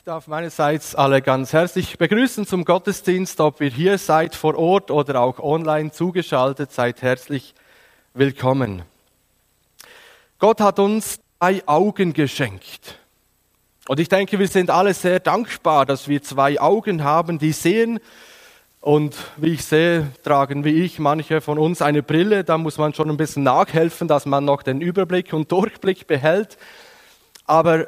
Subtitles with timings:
[0.00, 4.90] Ich darf meinerseits alle ganz herzlich begrüßen zum Gottesdienst, ob ihr hier seid vor Ort
[4.90, 7.54] oder auch online zugeschaltet, seid herzlich
[8.14, 8.80] willkommen.
[10.38, 12.98] Gott hat uns zwei Augen geschenkt.
[13.88, 18.00] Und ich denke, wir sind alle sehr dankbar, dass wir zwei Augen haben, die sehen.
[18.80, 22.42] Und wie ich sehe, tragen wie ich manche von uns eine Brille.
[22.42, 26.56] Da muss man schon ein bisschen nachhelfen, dass man noch den Überblick und Durchblick behält.
[27.44, 27.86] Aber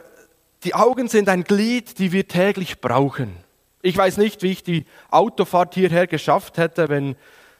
[0.64, 3.36] die Augen sind ein Glied, die wir täglich brauchen.
[3.82, 7.16] Ich weiß nicht, wie ich die Autofahrt hierher geschafft hätte, wenn,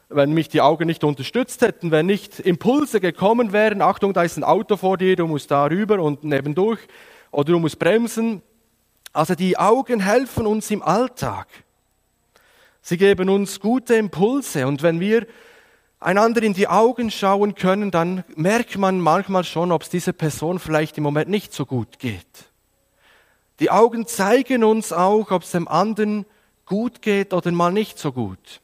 [0.09, 3.83] wenn mich die Augen nicht unterstützt hätten, wenn nicht Impulse gekommen wären.
[3.83, 6.80] Achtung, da ist ein Auto vor dir, du musst da rüber und nebendurch
[7.33, 8.43] oder du musst bremsen.
[9.12, 11.48] Also die Augen helfen uns im Alltag.
[12.82, 15.27] Sie geben uns gute Impulse und wenn wir
[15.98, 20.59] einander in die Augen schauen können, dann merkt man manchmal schon, ob es dieser Person
[20.59, 22.52] vielleicht im Moment nicht so gut geht.
[23.62, 26.27] Die Augen zeigen uns auch, ob es dem anderen
[26.66, 28.60] gut geht oder mal nicht so gut.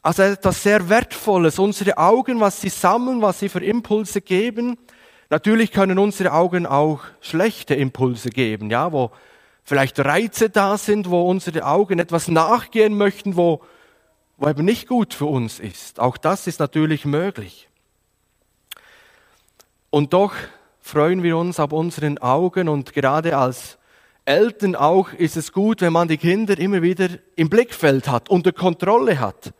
[0.00, 1.58] Also etwas sehr Wertvolles.
[1.58, 4.78] Unsere Augen, was sie sammeln, was sie für Impulse geben.
[5.28, 9.10] Natürlich können unsere Augen auch schlechte Impulse geben, ja, wo
[9.64, 13.60] vielleicht Reize da sind, wo unsere Augen etwas nachgehen möchten, wo,
[14.38, 16.00] wo eben nicht gut für uns ist.
[16.00, 17.68] Auch das ist natürlich möglich.
[19.90, 20.32] Und doch
[20.86, 23.76] freuen wir uns auf unseren Augen und gerade als
[24.24, 28.52] Eltern auch ist es gut, wenn man die Kinder immer wieder im Blickfeld hat, unter
[28.52, 29.52] Kontrolle hat.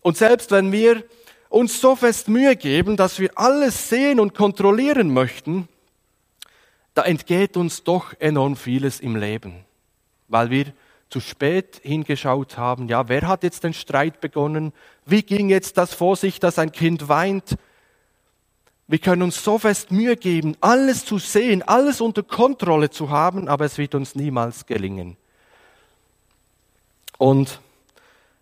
[0.00, 1.02] Und selbst wenn wir
[1.48, 5.68] uns so fest Mühe geben, dass wir alles sehen und kontrollieren möchten,
[6.94, 9.64] da entgeht uns doch enorm vieles im Leben,
[10.28, 10.66] weil wir
[11.08, 12.86] zu spät hingeschaut haben.
[12.86, 14.72] Ja, wer hat jetzt den Streit begonnen?
[15.04, 17.56] Wie ging jetzt das vor sich, dass ein Kind weint?
[18.92, 23.48] Wir können uns so fest Mühe geben, alles zu sehen, alles unter Kontrolle zu haben,
[23.48, 25.16] aber es wird uns niemals gelingen.
[27.16, 27.62] Und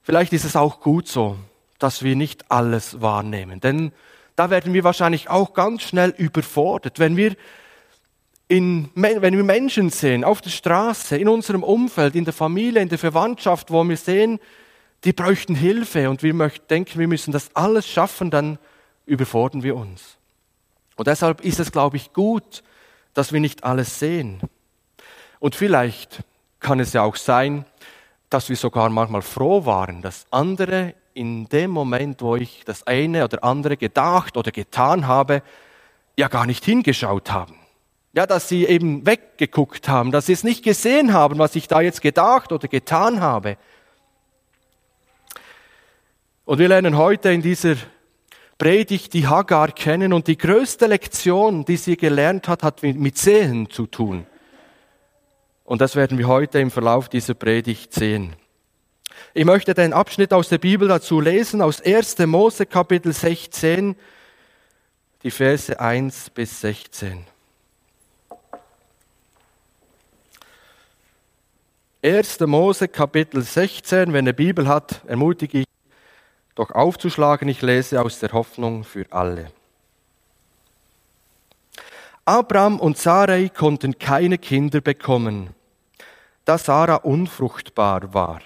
[0.03, 1.37] vielleicht ist es auch gut so,
[1.79, 3.93] dass wir nicht alles wahrnehmen, denn
[4.35, 7.37] da werden wir wahrscheinlich auch ganz schnell überfordert, wenn wir
[8.49, 12.89] in, wenn wir Menschen sehen, auf der Straße, in unserem Umfeld, in der Familie, in
[12.89, 14.41] der Verwandtschaft, wo wir sehen,
[15.05, 18.59] die bräuchten Hilfe und wir möchten, denken, wir müssen das alles schaffen, dann
[19.07, 20.17] überfordern wir uns.
[20.97, 22.63] Und deshalb ist es, glaube ich, gut,
[23.15, 24.41] dass wir nicht alles sehen.
[25.39, 26.23] Und vielleicht
[26.61, 27.65] kann es ja auch sein,
[28.29, 33.25] dass wir sogar manchmal froh waren, dass andere in dem Moment, wo ich das eine
[33.25, 35.43] oder andere gedacht oder getan habe,
[36.17, 37.57] ja gar nicht hingeschaut haben.
[38.13, 41.81] Ja, dass sie eben weggeguckt haben, dass sie es nicht gesehen haben, was ich da
[41.81, 43.57] jetzt gedacht oder getan habe.
[46.45, 47.77] Und wir lernen heute in dieser
[48.61, 53.71] Predigt die Hagar kennen und die größte Lektion, die sie gelernt hat, hat mit Sehen
[53.71, 54.27] zu tun.
[55.65, 58.37] Und das werden wir heute im Verlauf dieser Predigt sehen.
[59.33, 62.19] Ich möchte den Abschnitt aus der Bibel dazu lesen, aus 1.
[62.27, 63.97] Mose Kapitel 16,
[65.23, 67.25] die Verse 1 bis 16.
[72.03, 72.41] 1.
[72.41, 75.70] Mose Kapitel 16, wenn eine Bibel hat, ermutige ich
[76.61, 77.49] doch aufzuschlagen.
[77.49, 79.51] Ich lese aus der Hoffnung für alle.
[82.27, 85.51] Abraham und Sarai konnten keine Kinder bekommen,
[86.45, 88.41] da Sarah unfruchtbar war.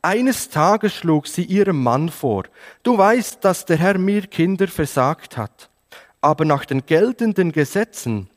[0.00, 2.44] Eines Tages schlug sie ihrem Mann vor,
[2.82, 5.70] du weißt, dass der Herr mir Kinder versagt hat,
[6.20, 8.30] aber nach den geltenden Gesetzen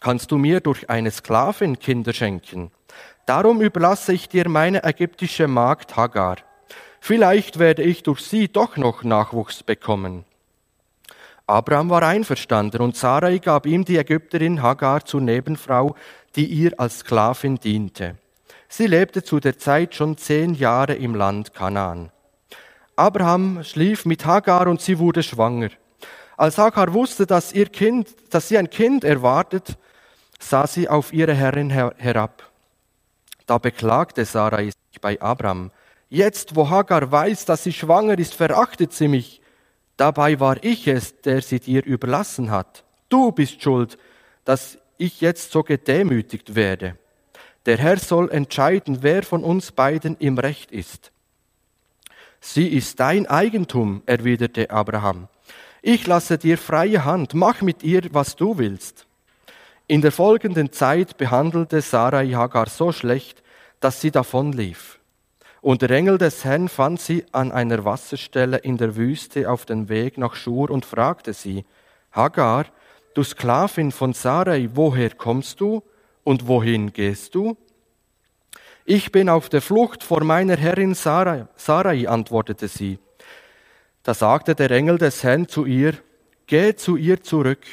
[0.00, 2.70] kannst du mir durch eine Sklavin Kinder schenken.
[3.26, 6.36] Darum überlasse ich dir meine ägyptische Magd Hagar.
[7.00, 10.24] Vielleicht werde ich durch sie doch noch Nachwuchs bekommen.
[11.46, 15.94] Abraham war einverstanden und Sarai gab ihm die Ägypterin Hagar zur Nebenfrau,
[16.36, 18.16] die ihr als Sklavin diente.
[18.68, 22.10] Sie lebte zu der Zeit schon zehn Jahre im Land Kanaan.
[22.96, 25.70] Abraham schlief mit Hagar und sie wurde schwanger.
[26.36, 29.78] Als Hagar wusste, dass ihr Kind, dass sie ein Kind erwartet,
[30.38, 32.50] sah sie auf ihre Herrin herab.
[33.46, 35.70] Da beklagte Sarai sich bei Abraham.
[36.08, 39.40] Jetzt, wo Hagar weiß, dass sie schwanger ist, verachtet sie mich.
[39.96, 42.84] Dabei war ich es, der sie dir überlassen hat.
[43.08, 43.98] Du bist schuld,
[44.44, 46.96] dass ich jetzt so gedemütigt werde.
[47.66, 51.12] Der Herr soll entscheiden, wer von uns beiden im Recht ist.
[52.40, 55.28] Sie ist dein Eigentum, erwiderte Abraham.
[55.82, 59.06] Ich lasse dir freie Hand, mach mit ihr, was du willst.
[59.86, 63.42] In der folgenden Zeit behandelte Sarai Hagar so schlecht,
[63.80, 64.97] dass sie davonlief.
[65.60, 69.88] Und der Engel des Herrn fand sie an einer Wasserstelle in der Wüste auf dem
[69.88, 71.64] Weg nach Schur und fragte sie,
[72.12, 72.66] Hagar,
[73.14, 75.82] du Sklavin von Sarai, woher kommst du
[76.24, 77.56] Und wohin gehst du?
[78.84, 82.98] Ich bin auf der Flucht vor meiner Herrin Sarai, Sarai, antwortete sie.
[84.02, 85.94] Da sagte der Engel des Herrn zu ihr,
[86.46, 87.66] Geh zu ihr zurück,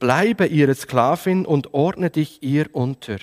[0.00, 3.18] bleibe ihre Sklavin und ordne dich ihr unter.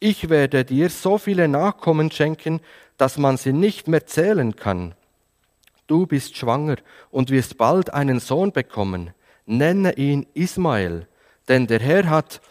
[0.00, 2.60] Ich werde dir so viele Nachkommen schenken,
[2.98, 4.94] dass man sie nicht mehr zählen kann.
[5.86, 6.76] Du bist schwanger
[7.10, 9.14] und wirst bald einen Sohn bekommen.
[9.46, 11.08] Nenne ihn Ismael,
[11.48, 12.42] denn der Herr hat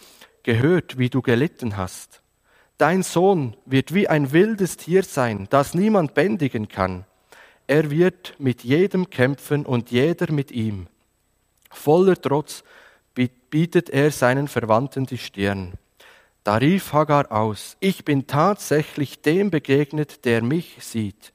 [0.42, 2.22] gehört, wie du gelitten hast.
[2.80, 7.06] Dein Sohn wird wie ein wildes Tier sein, das niemand bändigen kann.
[7.68, 10.88] Er wird mit jedem kämpfen und jeder mit ihm.
[11.70, 12.64] Voller Trotz
[13.50, 15.74] bietet er seinen Verwandten die Stirn.
[16.48, 21.34] Da rief Hagar aus, ich bin tatsächlich dem begegnet, der mich sieht.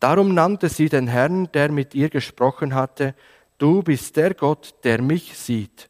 [0.00, 3.14] Darum nannte sie den Herrn, der mit ihr gesprochen hatte,
[3.58, 5.88] du bist der Gott, der mich sieht.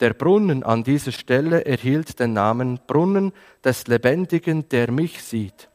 [0.00, 5.68] Der Brunnen an dieser Stelle erhielt den Namen Brunnen des Lebendigen, der mich sieht.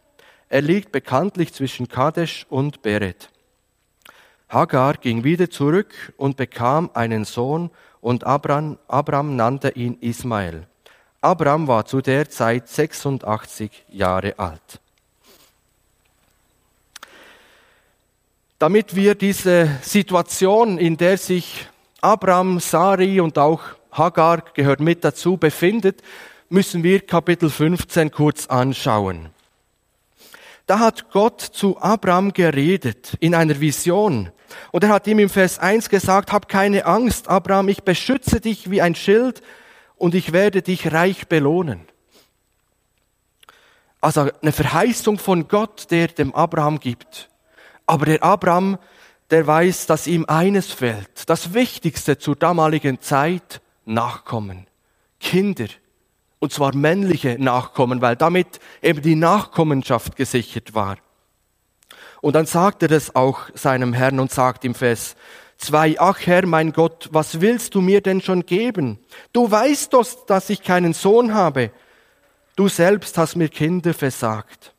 [0.49, 3.29] Er liegt bekanntlich zwischen Kadesh und Beret.
[4.49, 10.65] Hagar ging wieder zurück und bekam einen Sohn, und Abraham, Abraham nannte ihn Ismael.
[11.23, 14.79] Abraham war zu der Zeit 86 Jahre alt.
[18.57, 21.68] Damit wir diese Situation, in der sich
[22.01, 26.01] Abraham, Sari und auch Hagar gehört mit dazu, befindet,
[26.50, 29.29] müssen wir Kapitel 15 kurz anschauen.
[30.65, 34.31] Da hat Gott zu Abraham geredet in einer Vision.
[34.71, 38.71] Und er hat ihm im Vers 1 gesagt, hab keine Angst, Abraham, ich beschütze dich
[38.71, 39.44] wie ein Schild
[40.01, 41.81] und ich werde dich reich belohnen.
[44.01, 47.30] Also eine Verheißung von Gott, der dem Abraham gibt.
[47.86, 48.80] Aber der Abraham,
[49.30, 54.65] der weiß, dass ihm eines fehlt, das Wichtigste zur damaligen Zeit, Nachkommen,
[55.19, 55.68] Kinder,
[56.39, 60.98] und zwar männliche Nachkommen, weil damit eben die Nachkommenschaft gesichert war.
[62.21, 65.15] Und dann sagt er das auch seinem Herrn und sagt im Vers
[65.61, 68.97] 2, ach Herr, mein Gott, was willst du mir denn schon geben?
[69.31, 71.71] Du weißt doch, dass ich keinen Sohn habe.
[72.55, 74.73] Du selbst hast mir Kinder versagt.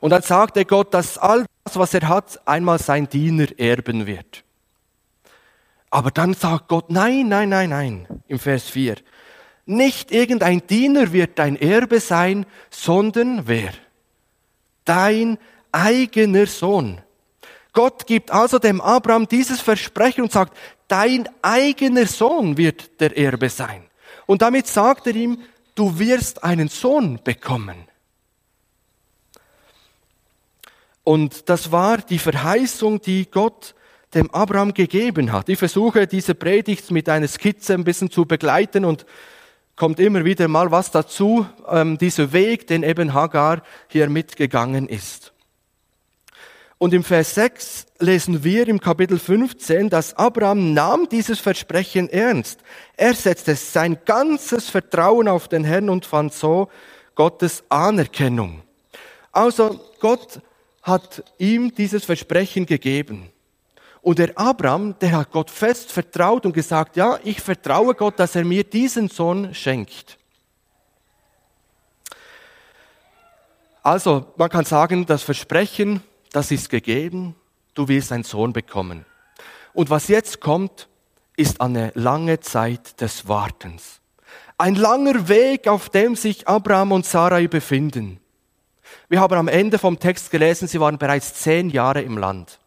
[0.00, 4.42] Und dann sagte Gott, dass all das, was er hat, einmal sein Diener erben wird.
[5.90, 8.96] Aber dann sagt Gott, nein, nein, nein, nein, im Vers 4.
[9.66, 13.72] Nicht irgendein Diener wird dein Erbe sein, sondern wer?
[14.84, 15.38] Dein
[15.72, 17.03] eigener Sohn.
[17.74, 20.56] Gott gibt also dem Abraham dieses Versprechen und sagt,
[20.88, 23.82] dein eigener Sohn wird der Erbe sein.
[24.26, 25.42] Und damit sagt er ihm,
[25.74, 27.76] du wirst einen Sohn bekommen.
[31.02, 33.74] Und das war die Verheißung, die Gott
[34.14, 35.48] dem Abraham gegeben hat.
[35.48, 39.04] Ich versuche diese Predigt mit einer Skizze ein bisschen zu begleiten und
[39.76, 45.33] kommt immer wieder mal was dazu, ähm, dieser Weg, den eben Hagar hier mitgegangen ist.
[46.84, 52.60] Und im Vers 6 lesen wir im Kapitel 15, dass Abraham nahm dieses Versprechen ernst.
[52.98, 56.68] Er setzte sein ganzes Vertrauen auf den Herrn und fand so
[57.14, 58.60] Gottes Anerkennung.
[59.32, 60.42] Also Gott
[60.82, 63.30] hat ihm dieses Versprechen gegeben.
[64.02, 68.36] Und der Abraham, der hat Gott fest vertraut und gesagt, ja, ich vertraue Gott, dass
[68.36, 70.18] er mir diesen Sohn schenkt.
[73.82, 76.02] Also, man kann sagen, das Versprechen,
[76.34, 77.36] das ist gegeben,
[77.74, 79.04] du wirst einen Sohn bekommen.
[79.72, 80.88] Und was jetzt kommt,
[81.36, 84.00] ist eine lange Zeit des Wartens.
[84.58, 88.18] Ein langer Weg, auf dem sich Abraham und Sarai befinden.
[89.08, 92.58] Wir haben am Ende vom Text gelesen, sie waren bereits zehn Jahre im Land.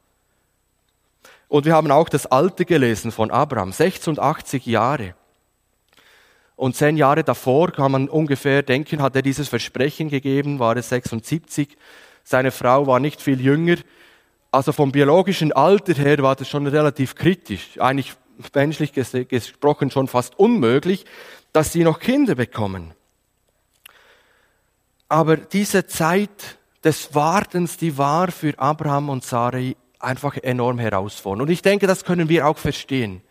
[1.49, 5.13] Und wir haben auch das Alte gelesen von Abraham, 86 Jahre.
[6.55, 10.89] Und zehn Jahre davor kann man ungefähr denken, hat er dieses Versprechen gegeben, war es
[10.89, 11.77] 76.
[12.29, 13.77] Seine Frau war nicht viel jünger.
[14.51, 17.79] Also vom biologischen Alter her war das schon relativ kritisch.
[17.79, 18.15] Eigentlich
[18.53, 21.05] menschlich gesprochen schon fast unmöglich,
[21.53, 22.93] dass sie noch Kinder bekommen.
[25.07, 31.43] Aber diese Zeit des Wartens, die war für Abraham und Sarai einfach enorm herausfordernd.
[31.43, 33.21] Und ich denke, das können wir auch verstehen.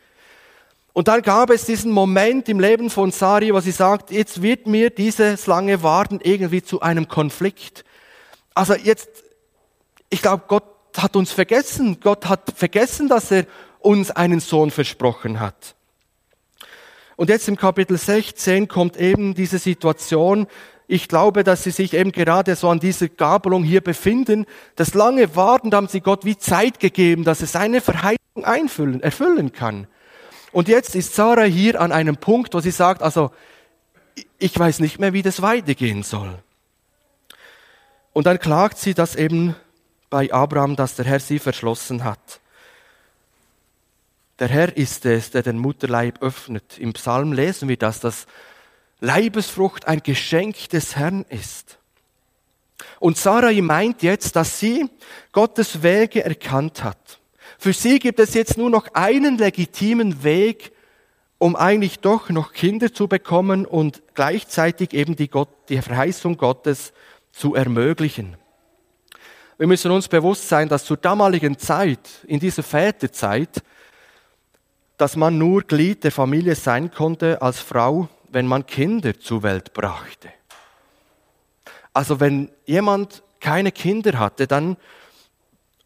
[0.94, 4.66] Und dann gab es diesen Moment im Leben von Sari, wo sie sagt, jetzt wird
[4.66, 7.84] mir dieses lange Warten irgendwie zu einem Konflikt.
[8.56, 9.08] Also jetzt,
[10.08, 10.64] ich glaube, Gott
[10.96, 11.98] hat uns vergessen.
[12.00, 13.44] Gott hat vergessen, dass er
[13.80, 15.74] uns einen Sohn versprochen hat.
[17.16, 20.46] Und jetzt im Kapitel 16 kommt eben diese Situation,
[20.88, 24.46] ich glaube, dass sie sich eben gerade so an dieser Gabelung hier befinden.
[24.74, 29.52] Das lange Warten, haben sie Gott wie Zeit gegeben, dass er seine Verheißung einfüllen, erfüllen
[29.52, 29.86] kann.
[30.52, 33.32] Und jetzt ist Sarah hier an einem Punkt, wo sie sagt, also
[34.38, 36.38] ich weiß nicht mehr, wie das weitergehen soll.
[38.16, 39.54] Und dann klagt sie das eben
[40.08, 42.40] bei Abraham, dass der Herr sie verschlossen hat.
[44.38, 46.78] Der Herr ist es, der den Mutterleib öffnet.
[46.78, 48.26] Im Psalm lesen wir das, dass
[49.00, 51.76] Leibesfrucht ein Geschenk des Herrn ist.
[53.00, 54.88] Und Sarai meint jetzt, dass sie
[55.32, 57.20] Gottes Wege erkannt hat.
[57.58, 60.72] Für sie gibt es jetzt nur noch einen legitimen Weg,
[61.36, 66.94] um eigentlich doch noch Kinder zu bekommen und gleichzeitig eben die, Gott, die Verheißung Gottes
[67.36, 68.36] zu ermöglichen.
[69.58, 73.62] Wir müssen uns bewusst sein, dass zur damaligen Zeit, in dieser Väterzeit,
[74.96, 79.74] dass man nur Glied der Familie sein konnte als Frau, wenn man Kinder zur Welt
[79.74, 80.30] brachte.
[81.92, 84.76] Also wenn jemand keine Kinder hatte, dann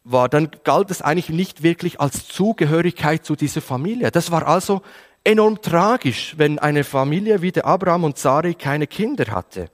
[0.03, 4.09] war, dann galt es eigentlich nicht wirklich als Zugehörigkeit zu dieser Familie.
[4.11, 4.81] Das war also
[5.23, 9.69] enorm tragisch, wenn eine Familie wie der Abraham und Sari keine Kinder hatte.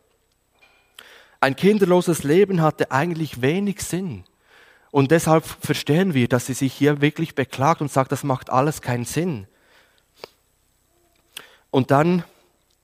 [1.39, 4.23] Ein kinderloses Leben hatte eigentlich wenig Sinn.
[4.91, 8.81] Und deshalb verstehen wir, dass sie sich hier wirklich beklagt und sagt, das macht alles
[8.81, 9.47] keinen Sinn.
[11.69, 12.23] Und dann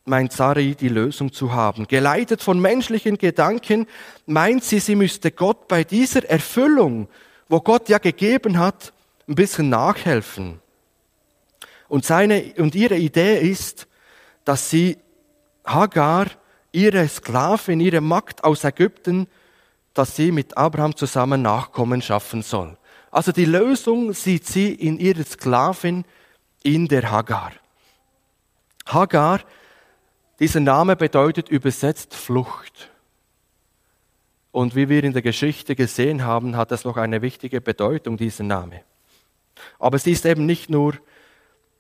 [0.06, 1.88] meint Sarai die Lösung zu haben.
[1.88, 3.88] Geleitet von menschlichen Gedanken
[4.26, 7.08] meint sie, sie müsste Gott bei dieser Erfüllung,
[7.48, 8.94] wo Gott ja gegeben hat,
[9.28, 10.60] ein bisschen nachhelfen.
[11.88, 13.88] Und seine, und ihre Idee ist,
[14.44, 14.98] dass sie
[15.66, 16.28] Hagar,
[16.74, 19.28] ihre Sklavin, ihre Magd aus Ägypten,
[19.94, 22.78] dass sie mit Abraham zusammen Nachkommen schaffen soll.
[23.12, 26.04] Also die Lösung sieht sie in ihrer Sklavin,
[26.64, 27.52] in der Hagar.
[28.88, 29.42] Hagar,
[30.40, 32.90] dieser Name bedeutet übersetzt Flucht.
[34.52, 38.44] Und wie wir in der Geschichte gesehen haben, hat das noch eine wichtige Bedeutung, dieser
[38.44, 38.82] Name.
[39.78, 40.96] Aber sie ist eben nicht nur,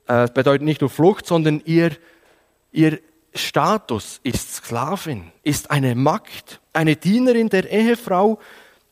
[0.07, 1.91] äh, bedeutet nicht nur Flucht, sondern ihr,
[2.71, 2.99] ihr
[3.35, 8.39] Status ist Sklavin, ist eine Magd, eine Dienerin der Ehefrau,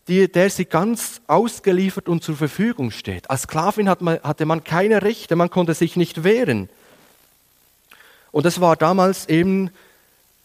[0.08, 3.30] die, der sie ganz ausgeliefert und zur Verfügung steht.
[3.30, 6.70] Als Sklavin hat man, hatte man keine Rechte, man konnte sich nicht wehren.
[8.32, 9.70] Und es war damals eben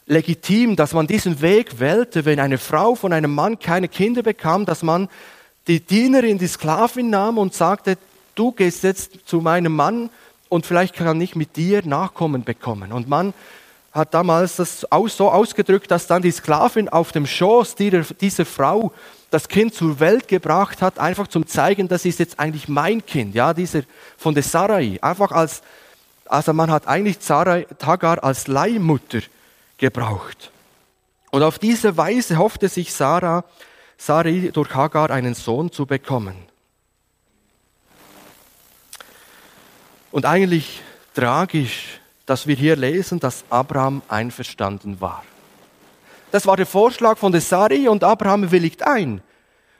[0.06, 4.66] legitim, dass man diesen Weg wählte, wenn eine Frau von einem Mann keine Kinder bekam,
[4.66, 5.08] dass man
[5.66, 7.98] die Dienerin, die Sklavin nahm und sagte,
[8.34, 10.10] du gehst jetzt zu meinem Mann
[10.48, 12.92] und vielleicht kann ich mit dir Nachkommen bekommen.
[12.92, 13.34] Und man
[13.96, 18.92] hat damals das so ausgedrückt, dass dann die Sklavin auf dem Schoß dieser Frau
[19.30, 23.34] das Kind zur Welt gebracht hat, einfach zum zeigen, das ist jetzt eigentlich mein Kind,
[23.34, 23.82] ja, dieser
[24.16, 24.98] von der Sarai.
[25.00, 25.62] Einfach als,
[26.26, 29.20] also man hat eigentlich Sarai, Tagar als Leihmutter
[29.78, 30.52] gebraucht.
[31.30, 33.44] Und auf diese Weise hoffte sich Sarah,
[33.98, 36.36] Sarai durch Hagar einen Sohn zu bekommen.
[40.12, 40.82] Und eigentlich
[41.14, 45.24] tragisch dass wir hier lesen, dass Abraham einverstanden war.
[46.32, 49.22] Das war der Vorschlag von der Sari und Abraham willigt ein.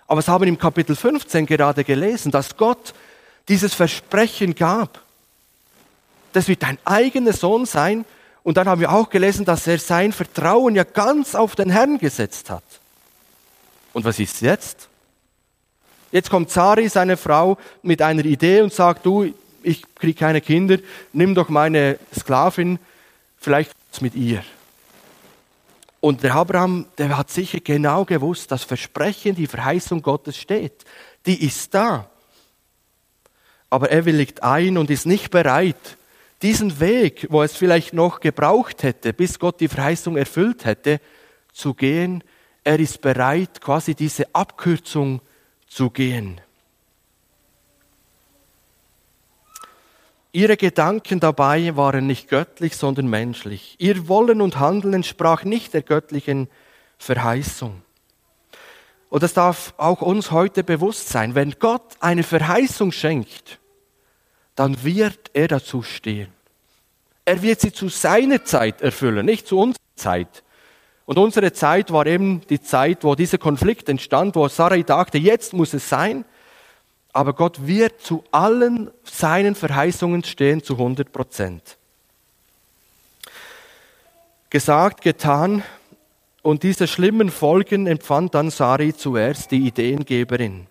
[0.07, 2.95] Aber es haben im Kapitel 15 gerade gelesen, dass Gott
[3.49, 5.03] dieses Versprechen gab.
[6.33, 8.05] Das wird dein eigener Sohn sein.
[8.45, 11.99] Und dann haben wir auch gelesen, dass er sein Vertrauen ja ganz auf den Herrn
[11.99, 12.63] gesetzt hat.
[13.93, 14.89] Und was ist jetzt?
[16.13, 19.35] Jetzt kommt Sari, seine Frau, mit einer Idee und sagt, du,
[19.67, 20.79] ich kriege keine Kinder,
[21.13, 22.79] nimm doch meine Sklavin,
[23.37, 24.43] vielleicht mit ihr.
[26.01, 30.85] Und der Abraham, der hat sicher genau gewusst, das Versprechen, die Verheißung Gottes steht.
[31.27, 32.09] Die ist da.
[33.69, 35.97] Aber er willigt ein und ist nicht bereit,
[36.43, 41.01] diesen Weg, wo es vielleicht noch gebraucht hätte, bis Gott die Verheißung erfüllt hätte,
[41.53, 42.23] zu gehen.
[42.63, 45.23] Er ist bereit, quasi diese Abkürzung
[45.67, 46.41] zu gehen.
[50.37, 53.75] Ihre Gedanken dabei waren nicht göttlich, sondern menschlich.
[53.79, 56.49] Ihr Wollen und Handeln entsprach nicht der göttlichen
[56.99, 57.81] Verheißung.
[59.09, 61.35] Und das darf auch uns heute bewusst sein.
[61.35, 63.61] Wenn Gott eine Verheißung schenkt,
[64.57, 66.29] dann wird er dazu stehen.
[67.25, 70.45] Er wird sie zu seiner Zeit erfüllen, nicht zu unserer Zeit.
[71.07, 75.55] Und unsere Zeit war eben die Zeit, wo dieser Konflikt entstand, wo Sarai dachte, jetzt
[75.55, 76.27] muss es sein
[77.17, 81.79] aber Gott wird zu allen seinen Verheißungen stehen, zu 100 Prozent.
[84.51, 85.63] Gesagt, getan,
[86.43, 90.67] und diese schlimmen Folgen empfand dann Sari zuerst, die Ideengeberin.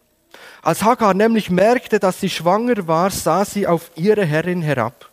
[0.62, 5.10] Als Hagar nämlich merkte, dass sie schwanger war, sah sie auf ihre Herrin herab.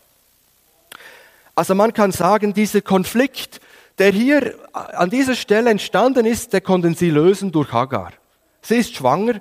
[1.55, 3.63] Also man kann sagen, dieser Konflikt,
[3.99, 8.13] der hier an dieser Stelle entstanden ist, der konnten sie lösen durch Hagar.
[8.61, 9.41] Sie ist schwanger,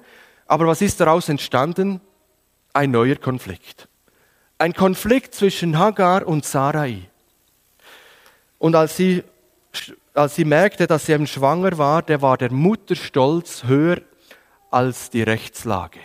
[0.52, 2.02] aber was ist daraus entstanden?
[2.74, 3.88] Ein neuer Konflikt.
[4.58, 7.10] Ein Konflikt zwischen Hagar und Sarai.
[8.60, 9.24] Und als sie
[10.14, 14.02] als sie merkte, dass sie eben schwanger war, der war der Mutterstolz höher
[14.70, 16.02] als die Rechtslage.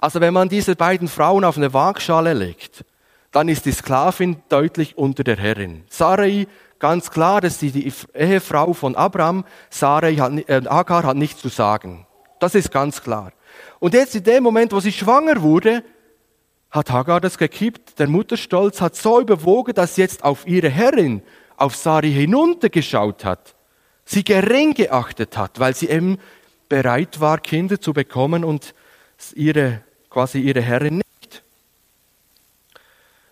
[0.00, 2.84] Also wenn man diese beiden Frauen auf eine Waagschale legt,
[3.30, 5.84] dann ist die Sklavin deutlich unter der Herrin.
[5.88, 6.48] Sarai,
[6.80, 9.44] ganz klar, das ist die Ehefrau von Abraham.
[9.70, 12.04] Sarai hat, äh, Agar hat nichts zu sagen.
[12.38, 13.32] Das ist ganz klar.
[13.78, 15.82] Und jetzt in dem Moment, wo sie schwanger wurde,
[16.70, 17.98] hat Hagar das gekippt.
[17.98, 21.22] Der Mutterstolz hat so überwogen, dass sie jetzt auf ihre Herrin,
[21.56, 23.54] auf Sari hinuntergeschaut hat,
[24.04, 26.18] sie gering geachtet hat, weil sie eben
[26.68, 28.74] bereit war, Kinder zu bekommen und
[29.34, 31.42] ihre, quasi ihre Herrin nicht.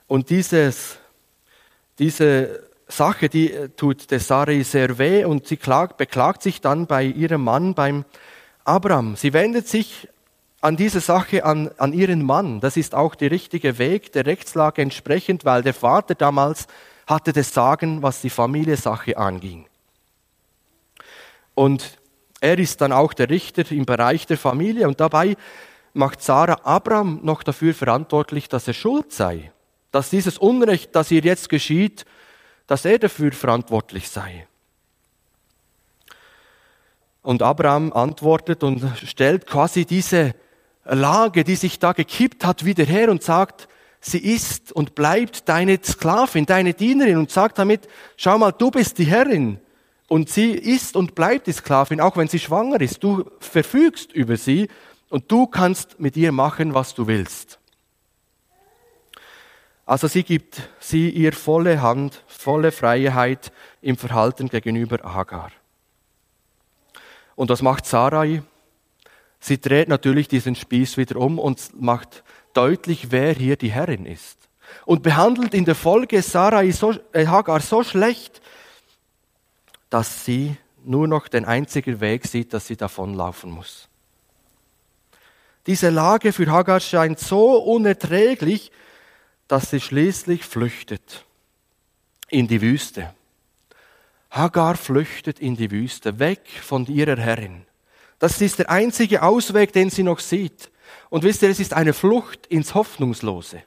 [0.07, 0.99] Und dieses,
[1.99, 7.05] diese Sache, die tut der Sari sehr weh und sie klagt, beklagt sich dann bei
[7.05, 8.05] ihrem Mann, beim
[8.65, 9.17] Abraham.
[9.17, 10.09] Sie wendet sich
[10.61, 12.61] an diese Sache an, an ihren Mann.
[12.61, 16.69] Das ist auch der richtige Weg der Rechtslage entsprechend, weil der Vater damals
[17.07, 19.67] hatte das Sagen, was die Familiensache anging.
[21.55, 21.99] Und
[22.41, 25.37] er ist dann auch der Richter im Bereich der Familie und dabei
[25.95, 29.53] macht Sarah Abraham noch dafür verantwortlich, dass er schuld sei,
[29.91, 32.05] dass dieses Unrecht, das ihr jetzt geschieht,
[32.67, 34.47] dass er dafür verantwortlich sei.
[37.23, 40.35] Und Abraham antwortet und stellt quasi diese
[40.85, 43.69] Lage, die sich da gekippt hat, wieder her und sagt,
[44.01, 48.99] sie ist und bleibt deine Sklavin, deine Dienerin und sagt damit, schau mal, du bist
[48.99, 49.61] die Herrin
[50.09, 53.03] und sie ist und bleibt die Sklavin, auch wenn sie schwanger ist.
[53.03, 54.69] Du verfügst über sie
[55.09, 57.61] und du kannst mit ihr machen, was du willst.
[59.87, 65.53] Also sie gibt sie ihr volle Hand, volle Freiheit im Verhalten gegenüber Agar.
[67.35, 68.43] Und was macht Sarai?
[69.41, 72.23] Sie dreht natürlich diesen Spieß wieder um und macht
[72.55, 74.39] deutlich, wer hier die Herrin ist.
[74.85, 78.41] Und behandelt in der Folge Sarai so, äh, Hagar so schlecht,
[79.91, 83.89] dass sie nur noch den einzigen Weg sieht, dass sie davonlaufen muss.
[85.67, 88.73] Diese Lage für Hagar scheint so unerträglich,
[89.49, 91.25] dass sie schließlich flüchtet
[92.29, 93.15] in die Wüste.
[94.33, 97.67] Hagar flüchtet in die Wüste, weg von ihrer Herrin.
[98.19, 100.71] Das ist der einzige Ausweg, den sie noch sieht.
[101.11, 103.63] Und wisst ihr, es ist eine Flucht ins Hoffnungslose.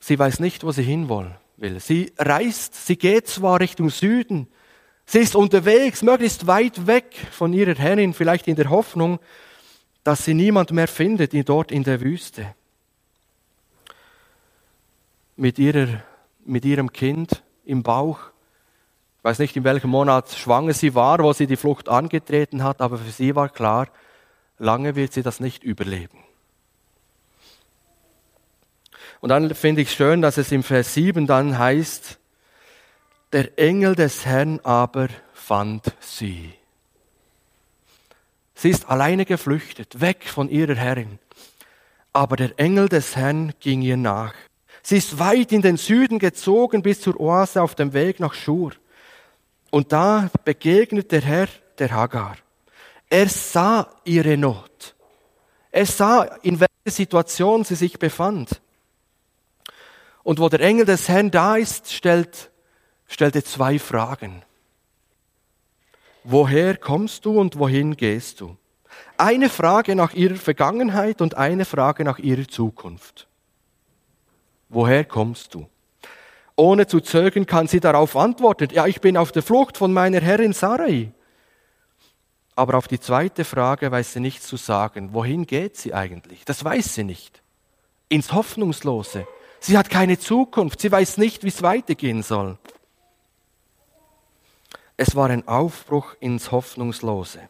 [0.00, 1.80] Sie weiß nicht, wo sie hin will.
[1.80, 4.48] Sie reist, sie geht zwar Richtung Süden,
[5.04, 9.18] sie ist unterwegs, möglichst weit weg von ihrer Herrin, vielleicht in der Hoffnung,
[10.02, 12.54] dass sie niemand mehr findet dort in der Wüste.
[15.36, 16.02] Mit, ihrer,
[16.44, 18.34] mit ihrem Kind im Bauch
[19.24, 22.82] ich weiß nicht, in welchem Monat schwanger sie war, wo sie die Flucht angetreten hat,
[22.82, 23.88] aber für sie war klar,
[24.58, 26.18] lange wird sie das nicht überleben.
[29.22, 32.18] Und dann finde ich schön, dass es im Vers 7 dann heißt,
[33.32, 36.52] der Engel des Herrn aber fand sie.
[38.54, 41.18] Sie ist alleine geflüchtet, weg von ihrer Herrin.
[42.12, 44.34] Aber der Engel des Herrn ging ihr nach.
[44.86, 48.72] Sie ist weit in den Süden gezogen bis zur Oase auf dem Weg nach Schur.
[49.70, 52.36] Und da begegnet der Herr der Hagar.
[53.08, 54.94] Er sah ihre Not.
[55.70, 58.60] Er sah, in welcher Situation sie sich befand.
[60.22, 62.50] Und wo der Engel des Herrn da ist, stellt,
[63.06, 64.42] stellt er zwei Fragen.
[66.24, 68.56] Woher kommst du und wohin gehst du?
[69.16, 73.28] Eine Frage nach ihrer Vergangenheit und eine Frage nach ihrer Zukunft.
[74.68, 75.68] Woher kommst du?
[76.56, 80.20] Ohne zu zögern kann sie darauf antworten, ja, ich bin auf der Flucht von meiner
[80.20, 81.12] Herrin Sarai.
[82.56, 85.12] Aber auf die zweite Frage weiß sie nichts zu sagen.
[85.12, 86.44] Wohin geht sie eigentlich?
[86.44, 87.42] Das weiß sie nicht.
[88.08, 89.26] Ins Hoffnungslose.
[89.58, 90.80] Sie hat keine Zukunft.
[90.80, 92.58] Sie weiß nicht, wie es weitergehen soll.
[94.96, 97.40] Es war ein Aufbruch ins Hoffnungslose.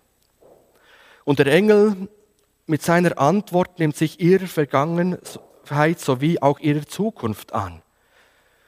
[1.25, 2.09] Und der Engel
[2.67, 4.47] mit seiner Antwort nimmt sich ihrer
[5.65, 7.83] Vergangenheit sowie auch ihrer Zukunft an.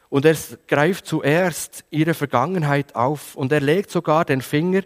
[0.08, 4.82] Und er greift zuerst ihre Vergangenheit auf und er legt sogar den Finger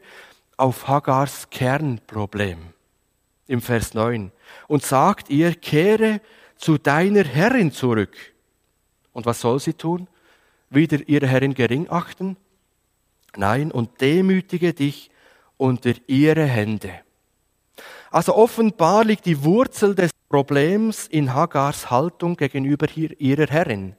[0.56, 2.58] auf Hagars Kernproblem
[3.46, 4.32] im Vers 9
[4.68, 6.20] und sagt ihr, kehre
[6.56, 8.16] zu deiner Herrin zurück.
[9.12, 10.08] Und was soll sie tun?
[10.68, 12.36] Wieder ihre Herrin gering achten?
[13.36, 15.10] Nein, und demütige dich
[15.56, 16.90] unter ihre Hände.
[18.10, 23.94] Also offenbar liegt die Wurzel des Problems in Hagars Haltung gegenüber ihrer Herrin.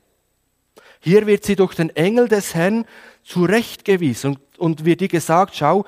[1.00, 2.86] Hier wird sie durch den Engel des Herrn
[3.24, 5.86] zurechtgewiesen und, wird ihr gesagt, schau,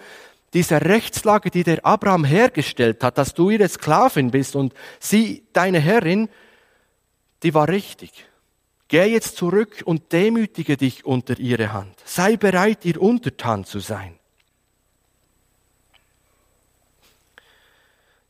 [0.54, 5.80] diese Rechtslage, die der Abraham hergestellt hat, dass du ihre Sklavin bist und sie deine
[5.80, 6.30] Herrin,
[7.44, 8.26] die war richtig.
[8.88, 11.96] Geh jetzt zurück und demütige dich unter ihre Hand.
[12.06, 14.20] Sei bereit, ihr untertan zu sein.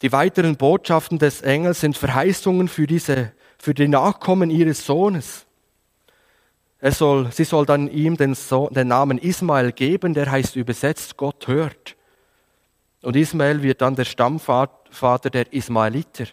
[0.04, 5.46] Die weiteren Botschaften des Engels sind Verheißungen für diese, für die Nachkommen ihres Sohnes.
[6.80, 11.16] Er soll, sie soll dann ihm den, Sohn, den Namen Ismael geben, der heißt übersetzt
[11.16, 11.96] Gott hört.
[13.02, 16.26] Und Ismael wird dann der Stammvater der Ismaeliter.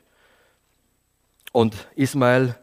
[1.53, 2.57] Und Ismael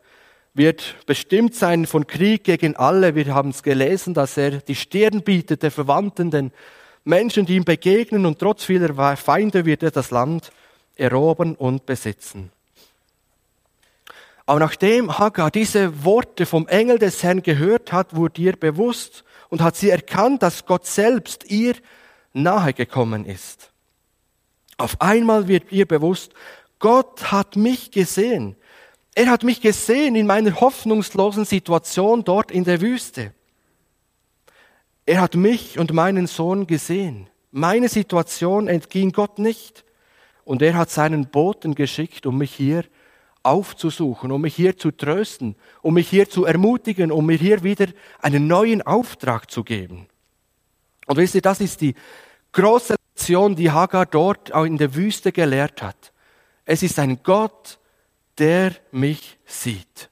[0.53, 3.15] wird bestimmt sein von Krieg gegen alle.
[3.15, 6.51] Wir haben es gelesen, dass er die Stirn bietet der Verwandten, den
[7.05, 10.51] Menschen, die ihm begegnen und trotz vieler Feinde wird er das Land
[10.97, 12.51] erobern und besitzen.
[14.45, 19.61] Aber nachdem Hagar diese Worte vom Engel des Herrn gehört hat, wurde ihr bewusst und
[19.61, 21.75] hat sie erkannt, dass Gott selbst ihr
[22.33, 23.71] nahe gekommen ist.
[24.77, 26.33] Auf einmal wird ihr bewusst,
[26.79, 28.55] Gott hat mich gesehen.
[29.15, 33.33] Er hat mich gesehen in meiner hoffnungslosen Situation dort in der Wüste.
[35.05, 37.27] Er hat mich und meinen Sohn gesehen.
[37.51, 39.83] Meine Situation entging Gott nicht.
[40.47, 42.85] Und er hat seinen Boten geschickt, um mich hier
[43.43, 47.87] aufzusuchen, um mich hier zu trösten, um mich hier zu ermutigen, um mir hier wieder
[48.21, 50.07] einen neuen Auftrag zu geben.
[51.05, 51.95] Und wisst ihr, das ist die
[52.53, 56.13] große Lektion, die Hagar dort auch in der Wüste gelehrt hat.
[56.63, 57.77] Es ist ein Gott,
[58.37, 60.09] der mich sieht.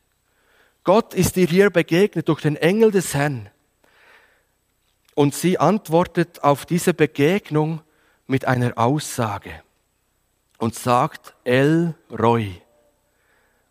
[0.83, 3.49] Gott ist ihr hier begegnet durch den Engel des Herrn.
[5.13, 7.79] Und sie antwortet auf diese Begegnung
[8.27, 9.61] mit einer Aussage
[10.65, 12.59] und sagt El Roy.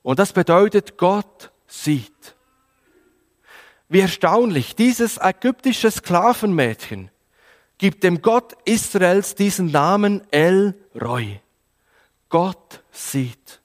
[0.05, 2.37] Und das bedeutet, Gott sieht.
[3.89, 7.11] Wie erstaunlich, dieses ägyptische Sklavenmädchen
[7.79, 11.41] gibt dem Gott Israels diesen Namen El Roy.
[12.29, 13.61] Gott sieht.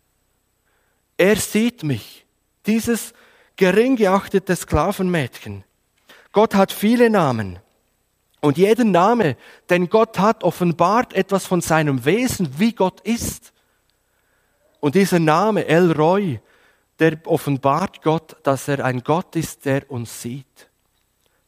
[1.15, 2.25] Er sieht mich,
[2.65, 3.13] dieses
[3.57, 5.63] gering geachtete Sklavenmädchen.
[6.31, 7.59] Gott hat viele Namen.
[8.41, 9.35] Und jeder Name,
[9.69, 13.51] den Gott hat, offenbart etwas von seinem Wesen, wie Gott ist.
[14.79, 16.39] Und dieser Name, El Roy,
[16.99, 20.69] der offenbart Gott, dass er ein Gott ist, der uns sieht.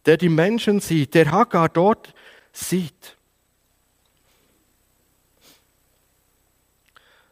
[0.06, 2.14] Der die Menschen sieht, der Hagar dort
[2.52, 3.16] sieht.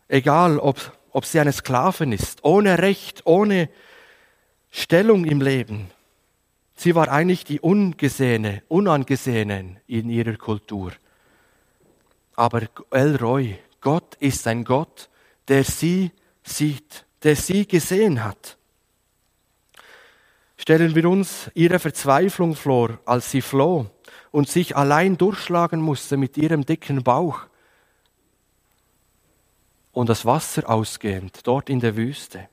[0.08, 3.69] Egal, ob, ob sie eine Sklavin ist, ohne Recht, ohne
[4.72, 5.91] Stellung im Leben,
[6.82, 10.94] Sie war eigentlich die Ungesehene, Unangesehene in ihrer Kultur.
[12.38, 15.10] Aber El Roy, Gott ist ein Gott,
[15.50, 18.58] der sie sieht, der sie gesehen hat.
[20.56, 23.88] Stellen wir uns ihre Verzweiflung vor, als sie floh
[24.32, 27.42] und sich allein durchschlagen musste mit ihrem dicken Bauch
[29.92, 32.48] und das Wasser ausgehend dort in der Wüste.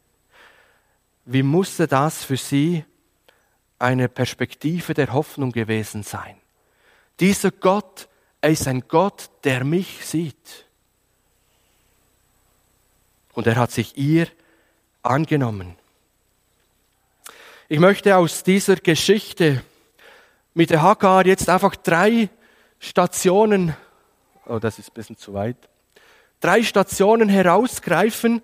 [1.27, 2.85] Wie musste das für sie
[3.79, 6.37] eine Perspektive der Hoffnung gewesen sein.
[7.21, 8.09] Dieser Gott,
[8.41, 10.67] er ist ein Gott, der mich sieht.
[13.33, 14.29] Und er hat sich ihr
[15.03, 15.77] angenommen.
[17.69, 19.62] Ich möchte aus dieser Geschichte
[20.55, 22.31] mit der Hagar jetzt einfach drei
[22.79, 23.77] Stationen,
[24.47, 25.57] oh, das ist ein bisschen zu weit,
[26.41, 28.41] drei Stationen herausgreifen,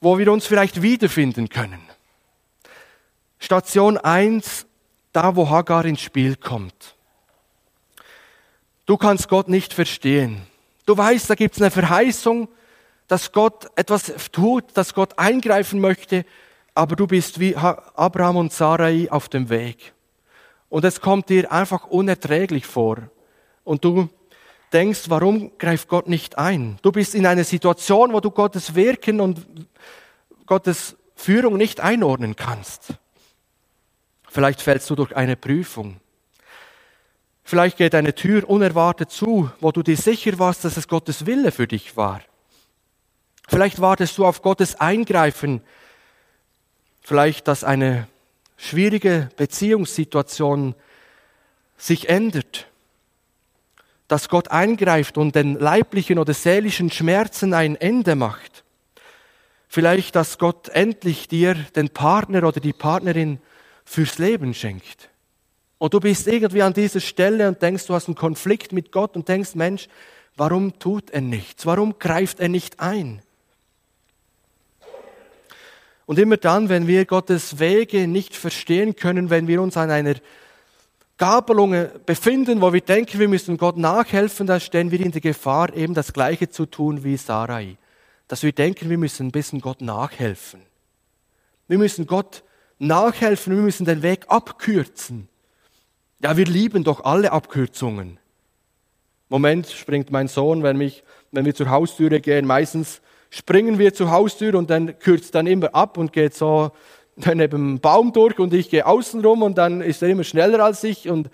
[0.00, 1.85] wo wir uns vielleicht wiederfinden können.
[3.38, 4.66] Station 1,
[5.12, 6.94] da wo Hagar ins Spiel kommt.
[8.86, 10.42] Du kannst Gott nicht verstehen.
[10.84, 12.48] Du weißt, da gibt es eine Verheißung,
[13.08, 16.24] dass Gott etwas tut, dass Gott eingreifen möchte,
[16.74, 19.92] aber du bist wie Abraham und Sarai auf dem Weg.
[20.68, 22.98] Und es kommt dir einfach unerträglich vor.
[23.64, 24.08] Und du
[24.72, 26.78] denkst, warum greift Gott nicht ein?
[26.82, 29.46] Du bist in einer Situation, wo du Gottes Wirken und
[30.44, 32.94] Gottes Führung nicht einordnen kannst.
[34.36, 35.98] Vielleicht fällst du durch eine Prüfung.
[37.42, 41.52] Vielleicht geht eine Tür unerwartet zu, wo du dir sicher warst, dass es Gottes Wille
[41.52, 42.20] für dich war.
[43.48, 45.62] Vielleicht wartest du auf Gottes Eingreifen.
[47.00, 48.08] Vielleicht, dass eine
[48.58, 50.74] schwierige Beziehungssituation
[51.78, 52.66] sich ändert.
[54.06, 58.64] Dass Gott eingreift und den leiblichen oder seelischen Schmerzen ein Ende macht.
[59.66, 63.40] Vielleicht, dass Gott endlich dir den Partner oder die Partnerin
[63.86, 65.08] fürs Leben schenkt.
[65.78, 69.16] Und du bist irgendwie an dieser Stelle und denkst, du hast einen Konflikt mit Gott
[69.16, 69.88] und denkst, Mensch,
[70.36, 71.64] warum tut er nichts?
[71.64, 73.22] Warum greift er nicht ein?
[76.04, 80.14] Und immer dann, wenn wir Gottes Wege nicht verstehen können, wenn wir uns an einer
[81.18, 85.74] Gabelung befinden, wo wir denken, wir müssen Gott nachhelfen, dann stehen wir in der Gefahr,
[85.74, 87.76] eben das Gleiche zu tun wie Sarai.
[88.28, 90.60] Dass wir denken, wir müssen ein bisschen Gott nachhelfen.
[91.68, 92.44] Wir müssen Gott
[92.78, 95.28] nachhelfen, wir müssen den Weg abkürzen.
[96.22, 98.18] Ja, wir lieben doch alle Abkürzungen.
[99.28, 104.10] Moment springt mein Sohn, wenn, mich, wenn wir zur Haustüre gehen, meistens springen wir zur
[104.10, 106.70] Haustür und dann kürzt dann immer ab und geht so
[107.16, 110.64] neben dem Baum durch und ich gehe außen rum und dann ist er immer schneller
[110.64, 111.30] als ich und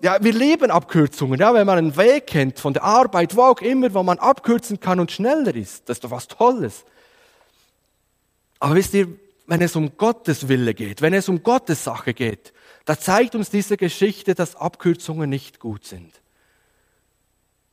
[0.00, 1.40] ja, wir lieben Abkürzungen.
[1.40, 4.80] Ja, wenn man einen Weg kennt von der Arbeit, wo auch immer, wo man abkürzen
[4.80, 6.84] kann und schneller ist, das ist doch was Tolles.
[8.60, 9.08] Aber wisst ihr,
[9.46, 12.52] wenn es um Gottes Wille geht, wenn es um Gottes Sache geht,
[12.84, 16.12] da zeigt uns diese Geschichte, dass Abkürzungen nicht gut sind.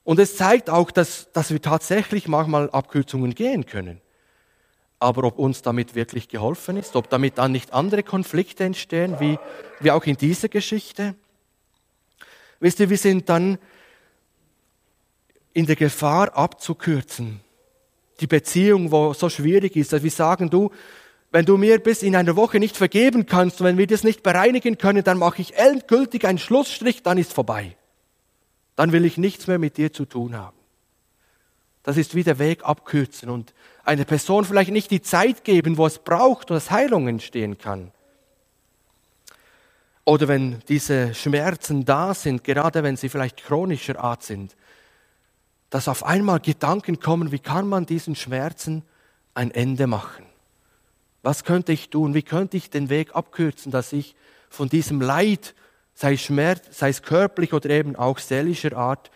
[0.03, 4.01] Und es zeigt auch, dass, dass wir tatsächlich manchmal Abkürzungen gehen können.
[4.99, 9.39] Aber ob uns damit wirklich geholfen ist, ob damit dann nicht andere Konflikte entstehen, wie,
[9.79, 11.15] wie auch in dieser Geschichte,
[12.61, 13.57] Wisst ihr, wir sind dann
[15.51, 17.41] in der Gefahr abzukürzen.
[18.19, 20.69] Die Beziehung, wo so schwierig ist, dass wir sagen, du,
[21.31, 24.21] wenn du mir bis in einer Woche nicht vergeben kannst und wenn wir das nicht
[24.21, 27.77] bereinigen können, dann mache ich endgültig einen Schlussstrich, dann ist vorbei.
[28.75, 30.57] Dann will ich nichts mehr mit dir zu tun haben.
[31.83, 35.87] Das ist wie der Weg abkürzen und einer Person vielleicht nicht die Zeit geben, wo
[35.87, 37.91] es braucht, dass Heilung entstehen kann.
[40.03, 44.55] Oder wenn diese Schmerzen da sind, gerade wenn sie vielleicht chronischer Art sind,
[45.69, 48.83] dass auf einmal Gedanken kommen, wie kann man diesen Schmerzen
[49.33, 50.25] ein Ende machen?
[51.23, 52.13] Was könnte ich tun?
[52.13, 54.15] Wie könnte ich den Weg abkürzen, dass ich
[54.49, 55.53] von diesem Leid,
[55.93, 59.11] sei es Schmerz, sei es körperlich oder eben auch seelischer Art,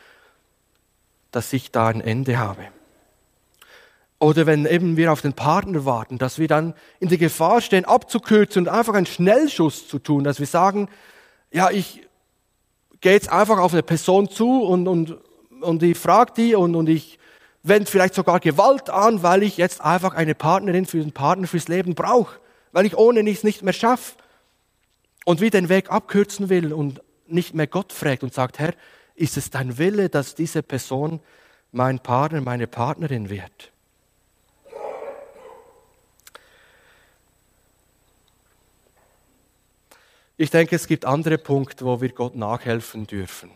[1.32, 2.68] dass ich da ein Ende habe?
[4.20, 7.86] Oder wenn eben wir auf den Partner warten, dass wir dann in der Gefahr stehen,
[7.86, 10.88] abzukürzen und einfach einen Schnellschuss zu tun, dass wir sagen,
[11.52, 12.08] ja, ich
[13.02, 15.18] gehe jetzt einfach auf eine Person zu und, und,
[15.62, 17.20] und ich frage die und, und ich
[17.67, 21.67] wende vielleicht sogar Gewalt an, weil ich jetzt einfach eine Partnerin für einen Partner fürs
[21.67, 22.39] Leben brauche,
[22.71, 24.15] weil ich ohne nichts nicht mehr schaffe
[25.25, 28.73] und wie den Weg abkürzen will und nicht mehr Gott fragt und sagt, Herr,
[29.15, 31.19] ist es dein Wille, dass diese Person
[31.71, 33.71] mein Partner, meine Partnerin wird?
[40.38, 43.49] Ich denke, es gibt andere Punkte, wo wir Gott nachhelfen dürfen.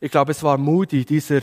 [0.00, 1.42] Ich glaube, es war Moody, dieser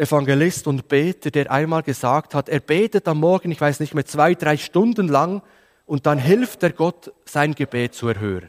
[0.00, 4.06] Evangelist und Beter, der einmal gesagt hat, er betet am Morgen, ich weiß nicht mehr,
[4.06, 5.42] zwei, drei Stunden lang
[5.86, 8.48] und dann hilft er Gott, sein Gebet zu erhören.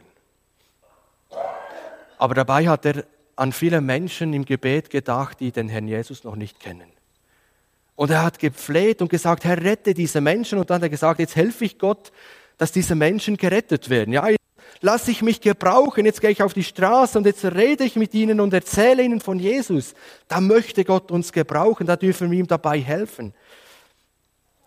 [2.18, 3.04] Aber dabei hat er
[3.36, 6.88] an viele Menschen im Gebet gedacht, die den Herrn Jesus noch nicht kennen.
[7.96, 10.58] Und er hat gefleht und gesagt, Herr, rette diese Menschen.
[10.58, 12.12] Und dann hat er gesagt, jetzt helfe ich Gott,
[12.58, 14.12] dass diese Menschen gerettet werden.
[14.12, 14.28] Ja,
[14.82, 18.12] lass ich mich gebrauchen, jetzt gehe ich auf die Straße und jetzt rede ich mit
[18.12, 19.94] ihnen und erzähle ihnen von Jesus.
[20.28, 23.32] Da möchte Gott uns gebrauchen, da dürfen wir ihm dabei helfen.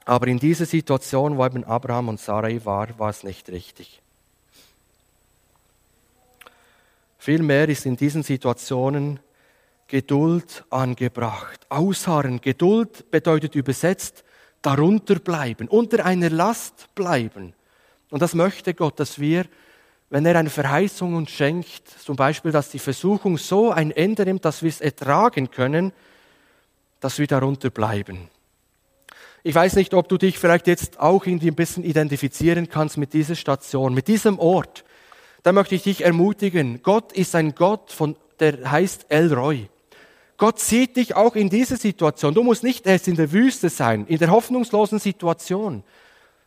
[0.06, 4.02] Aber in dieser Situation, wo eben Abraham und Sarai war, war es nicht richtig.
[7.18, 9.20] Vielmehr ist in diesen Situationen
[9.88, 11.66] Geduld angebracht.
[11.70, 12.42] Ausharren.
[12.42, 14.24] Geduld bedeutet übersetzt
[14.62, 17.54] darunter bleiben, unter einer Last bleiben.
[18.10, 19.46] Und das möchte Gott, dass wir,
[20.10, 24.46] wenn er eine Verheißung uns schenkt, zum Beispiel, dass die Versuchung so ein Ende nimmt,
[24.46, 25.92] dass wir es ertragen können,
[27.00, 28.30] dass wir darunter bleiben.
[29.44, 33.14] Ich weiß nicht, ob du dich vielleicht jetzt auch irgendwie ein bisschen identifizieren kannst mit
[33.14, 34.84] dieser Station, mit diesem Ort.
[35.44, 36.82] Da möchte ich dich ermutigen.
[36.82, 39.70] Gott ist ein Gott, von, der heißt El Roy.
[40.38, 42.34] Gott sieht dich auch in dieser Situation.
[42.34, 45.84] Du musst nicht erst in der Wüste sein, in der hoffnungslosen Situation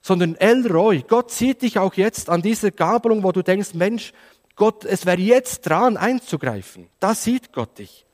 [0.02, 1.02] sondern El Roy.
[1.06, 4.12] Gott sieht dich auch jetzt an dieser Gabelung, wo du denkst, Mensch,
[4.56, 6.88] Gott, es wäre jetzt dran einzugreifen.
[6.98, 8.04] Da sieht Gott dich.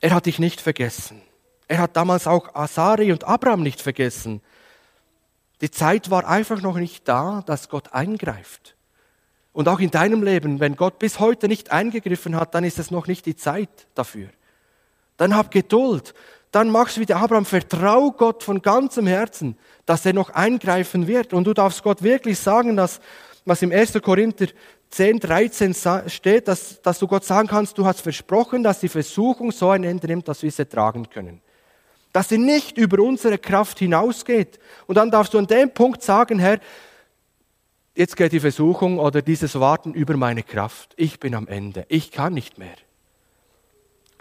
[0.00, 1.22] Er hat dich nicht vergessen.
[1.66, 4.40] Er hat damals auch Asari und Abraham nicht vergessen.
[5.60, 8.76] Die Zeit war einfach noch nicht da, dass Gott eingreift.
[9.52, 12.90] Und auch in deinem Leben, wenn Gott bis heute nicht eingegriffen hat, dann ist es
[12.90, 14.28] noch nicht die Zeit dafür.
[15.16, 16.14] Dann hab Geduld
[16.50, 19.56] dann machst du wie der Abraham, vertrau Gott von ganzem Herzen,
[19.86, 21.32] dass er noch eingreifen wird.
[21.32, 23.00] Und du darfst Gott wirklich sagen, dass,
[23.44, 24.00] was im 1.
[24.02, 24.46] Korinther
[24.90, 25.74] 10, 13
[26.06, 29.84] steht, dass, dass du Gott sagen kannst, du hast versprochen, dass die Versuchung so ein
[29.84, 31.42] Ende nimmt, dass wir sie tragen können.
[32.12, 34.58] Dass sie nicht über unsere Kraft hinausgeht.
[34.86, 36.58] Und dann darfst du an dem Punkt sagen, Herr,
[37.94, 40.94] jetzt geht die Versuchung oder dieses Warten über meine Kraft.
[40.96, 41.84] Ich bin am Ende.
[41.88, 42.76] Ich kann nicht mehr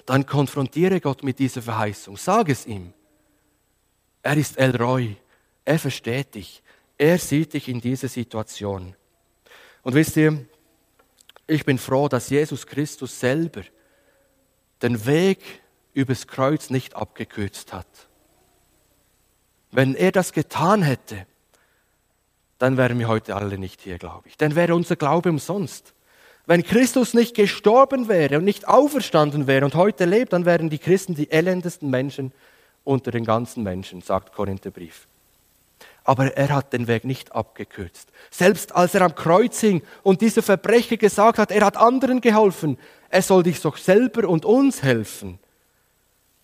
[0.08, 2.16] dann konfrontiere Gott mit dieser Verheißung.
[2.16, 2.94] Sag es ihm.
[4.24, 5.18] Er ist El Roy.
[5.66, 6.64] Er versteht dich.
[6.98, 8.96] Er sieht dich in dieser Situation.
[9.84, 10.46] Und wisst ihr,
[11.46, 13.64] ich bin froh, dass Jesus Christus selber
[14.82, 15.40] den Weg
[15.94, 17.88] übers Kreuz nicht abgekürzt hat.
[19.72, 21.28] Wenn er das getan hätte,
[22.60, 24.38] dann wären wir heute alle nicht hier, glaube ich.
[24.38, 25.94] Dann wäre unser Glaube umsonst.
[26.48, 30.80] Wenn Christus nicht gestorben wäre und nicht auferstanden wäre und heute lebt, dann wären die
[30.80, 32.32] Christen die elendesten Menschen
[32.86, 35.08] unter den ganzen Menschen, sagt Korintherbrief.
[36.06, 38.08] Aber er hat den Weg nicht abgekürzt.
[38.32, 42.78] Selbst als er am Kreuz hing und dieser Verbrecher gesagt hat, er hat anderen geholfen,
[43.10, 45.40] er soll dich doch selber und uns helfen.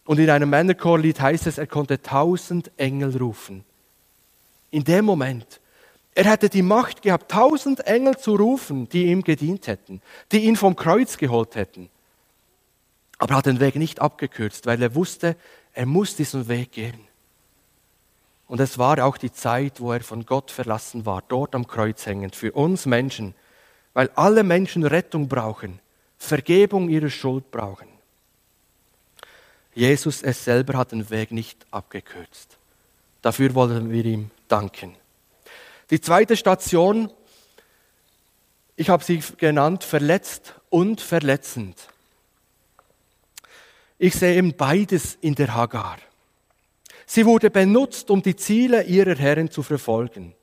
[0.03, 3.63] Und in einem Männerchorlied heißt es, er konnte tausend Engel rufen.
[4.69, 5.61] In dem Moment.
[6.15, 10.55] Er hätte die Macht gehabt, tausend Engel zu rufen, die ihm gedient hätten, die ihn
[10.55, 11.89] vom Kreuz geholt hätten.
[13.17, 15.35] Aber er hat den Weg nicht abgekürzt, weil er wusste,
[15.73, 17.07] er muss diesen Weg gehen.
[18.47, 22.05] Und es war auch die Zeit, wo er von Gott verlassen war, dort am Kreuz
[22.05, 23.33] hängend, für uns Menschen,
[23.93, 25.79] weil alle Menschen Rettung brauchen,
[26.17, 27.87] Vergebung ihrer Schuld brauchen.
[29.73, 32.57] Jesus es selber hat den Weg nicht abgekürzt.
[33.21, 34.95] Dafür wollen wir ihm danken.
[35.93, 37.11] Die zweite Station,
[38.75, 41.87] ich habe sie genannt, verletzt und verletzend.
[43.99, 45.97] Ich sehe eben beides in der Hagar.
[47.05, 50.33] Sie wurde benutzt, um die Ziele ihrer Herren zu verfolgen.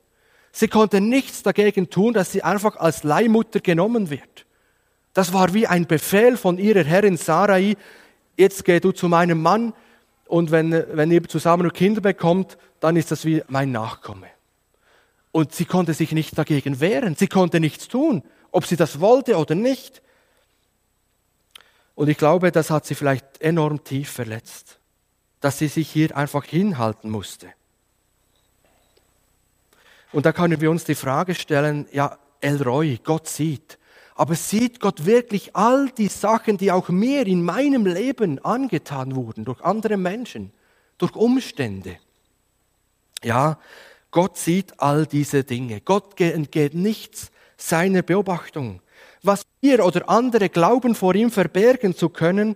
[0.53, 4.45] Sie konnte nichts dagegen tun, dass sie einfach als Leihmutter genommen wird.
[5.13, 7.75] Das war wie ein Befehl von ihrer Herrin Sarai,
[8.37, 9.73] jetzt geh du zu meinem Mann
[10.27, 14.27] und wenn, wenn ihr zusammen Kinder bekommt, dann ist das wie mein Nachkomme.
[15.31, 19.37] Und sie konnte sich nicht dagegen wehren, sie konnte nichts tun, ob sie das wollte
[19.37, 20.01] oder nicht.
[21.95, 24.79] Und ich glaube, das hat sie vielleicht enorm tief verletzt,
[25.39, 27.47] dass sie sich hier einfach hinhalten musste.
[30.11, 33.77] Und da können wir uns die Frage stellen, ja, Elroy, Gott sieht,
[34.15, 39.45] aber sieht Gott wirklich all die Sachen, die auch mir in meinem Leben angetan wurden,
[39.45, 40.51] durch andere Menschen,
[40.97, 41.97] durch Umstände?
[43.23, 43.57] Ja,
[44.11, 45.81] Gott sieht all diese Dinge.
[45.81, 48.81] Gott entgeht nichts seiner Beobachtung.
[49.23, 52.55] Was wir oder andere glauben, vor ihm verbergen zu können,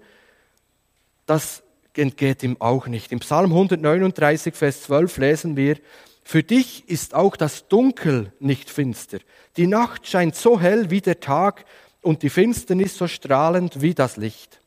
[1.25, 1.63] das
[1.95, 3.11] entgeht ihm auch nicht.
[3.11, 5.77] Im Psalm 139, Vers 12 lesen wir,
[6.23, 9.19] für dich ist auch das Dunkel nicht finster.
[9.57, 11.65] Die Nacht scheint so hell wie der Tag
[12.01, 14.59] und die Finsternis so strahlend wie das Licht.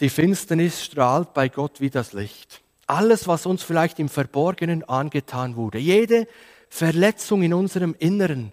[0.00, 2.61] Die Finsternis strahlt bei Gott wie das Licht.
[2.92, 6.28] Alles, was uns vielleicht im Verborgenen angetan wurde, jede
[6.68, 8.52] Verletzung in unserem Inneren,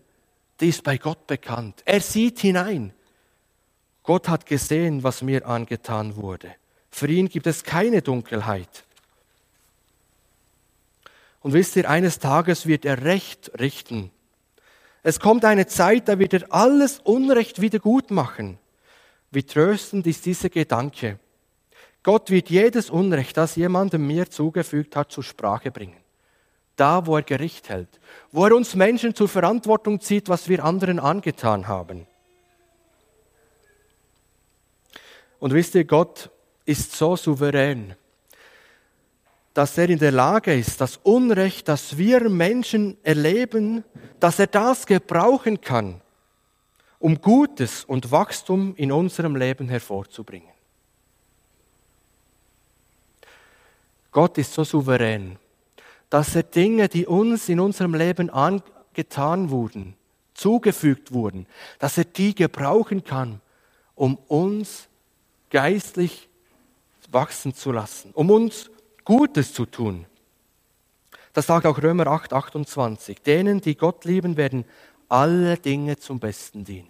[0.61, 1.81] die ist bei Gott bekannt.
[1.83, 2.93] Er sieht hinein.
[4.01, 6.55] Gott hat gesehen, was mir angetan wurde.
[6.89, 8.85] Für ihn gibt es keine Dunkelheit.
[11.41, 14.09] Und wisst ihr, eines Tages wird er Recht richten.
[15.03, 18.57] Es kommt eine Zeit, da wird er alles Unrecht wieder gut machen.
[19.31, 21.19] Wie tröstend ist dieser Gedanke.
[22.03, 25.97] Gott wird jedes Unrecht, das jemandem mir zugefügt hat, zur Sprache bringen.
[26.75, 27.99] Da, wo er Gericht hält,
[28.31, 32.07] wo er uns Menschen zur Verantwortung zieht, was wir anderen angetan haben.
[35.39, 36.29] Und wisst ihr, Gott
[36.65, 37.95] ist so souverän
[39.59, 43.83] dass er in der Lage ist, das Unrecht, das wir Menschen erleben,
[44.19, 45.99] dass er das gebrauchen kann,
[46.97, 50.48] um Gutes und Wachstum in unserem Leben hervorzubringen.
[54.11, 55.37] Gott ist so souverän,
[56.09, 59.95] dass er Dinge, die uns in unserem Leben angetan wurden,
[60.33, 61.45] zugefügt wurden,
[61.77, 63.41] dass er die gebrauchen kann,
[63.95, 64.87] um uns
[65.49, 66.27] geistlich
[67.11, 68.69] wachsen zu lassen, um uns
[69.03, 70.05] Gutes zu tun.
[71.33, 73.21] Das sagt auch Römer 8, 28.
[73.21, 74.65] Denen, die Gott lieben, werden
[75.07, 76.89] alle Dinge zum Besten dienen.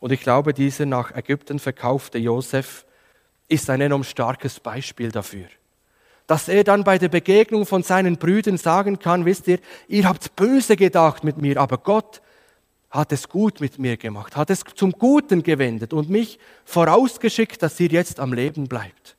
[0.00, 2.84] Und ich glaube, dieser nach Ägypten verkaufte Josef
[3.48, 5.46] ist ein enorm starkes Beispiel dafür.
[6.26, 9.58] Dass er dann bei der Begegnung von seinen Brüdern sagen kann, wisst ihr,
[9.88, 12.20] ihr habt böse gedacht mit mir, aber Gott
[12.90, 17.80] hat es gut mit mir gemacht, hat es zum Guten gewendet und mich vorausgeschickt, dass
[17.80, 19.16] ihr jetzt am Leben bleibt.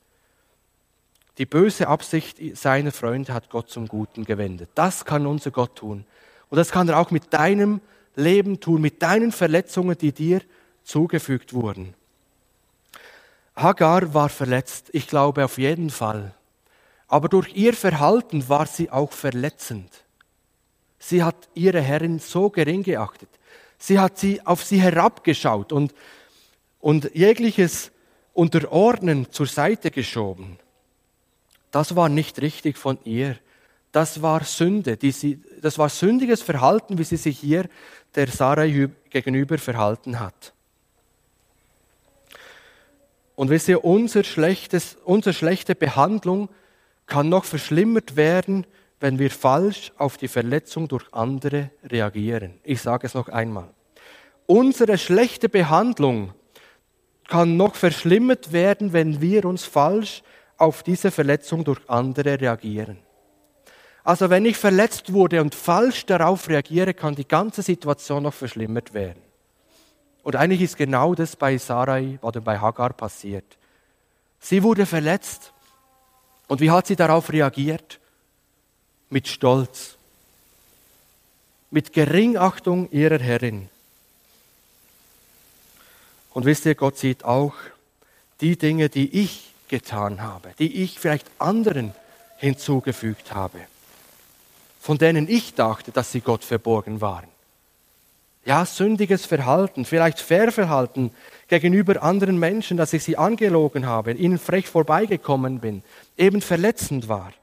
[1.37, 4.69] Die böse Absicht seiner Freunde hat Gott zum Guten gewendet.
[4.75, 6.05] Das kann unser Gott tun.
[6.49, 7.79] Und das kann er auch mit deinem
[8.15, 10.41] Leben tun, mit deinen Verletzungen, die dir
[10.83, 11.93] zugefügt wurden.
[13.61, 16.33] Hagar war verletzt, ich glaube auf jeden Fall.
[17.07, 19.89] Aber durch ihr Verhalten war sie auch verletzend.
[20.99, 23.29] Sie hat ihre Herrin so gering geachtet.
[23.77, 25.93] Sie hat sie auf sie herabgeschaut und,
[26.79, 27.91] und jegliches
[28.33, 30.59] Unterordnen zur Seite geschoben.
[31.71, 33.37] Das war nicht richtig von ihr.
[33.91, 34.97] Das war Sünde.
[34.97, 37.67] Die sie, das war sündiges Verhalten, wie sie sich hier
[38.15, 40.53] der Sarai gegenüber verhalten hat.
[43.39, 46.49] Und wisst ihr, unser schlechtes, unsere schlechte Behandlung
[47.05, 48.65] kann noch verschlimmert werden
[48.99, 52.59] wenn wir falsch auf die Verletzung durch andere reagieren.
[52.63, 53.69] Ich sage es noch einmal.
[54.45, 56.33] Unsere schlechte Behandlung
[57.27, 60.23] kann noch verschlimmert werden, wenn wir uns falsch
[60.57, 62.97] auf diese Verletzung durch andere reagieren.
[64.03, 68.93] Also wenn ich verletzt wurde und falsch darauf reagiere, kann die ganze Situation noch verschlimmert
[68.93, 69.21] werden.
[70.23, 73.57] Und eigentlich ist genau das bei Sarai oder bei Hagar passiert.
[74.39, 75.53] Sie wurde verletzt.
[76.47, 77.99] Und wie hat sie darauf reagiert?
[79.09, 79.97] Mit Stolz.
[81.71, 83.69] Mit Geringachtung ihrer Herrin.
[86.31, 87.53] Und wisst ihr, Gott sieht auch
[88.41, 91.93] die Dinge, die ich getan habe, die ich vielleicht anderen
[92.37, 93.59] hinzugefügt habe,
[94.79, 97.27] von denen ich dachte, dass sie Gott verborgen waren.
[98.45, 101.11] Ja, sündiges Verhalten, vielleicht Fairverhalten
[101.47, 105.83] gegenüber anderen Menschen, dass ich sie angelogen habe, ihnen frech vorbeigekommen bin,
[106.17, 107.33] eben verletzend war.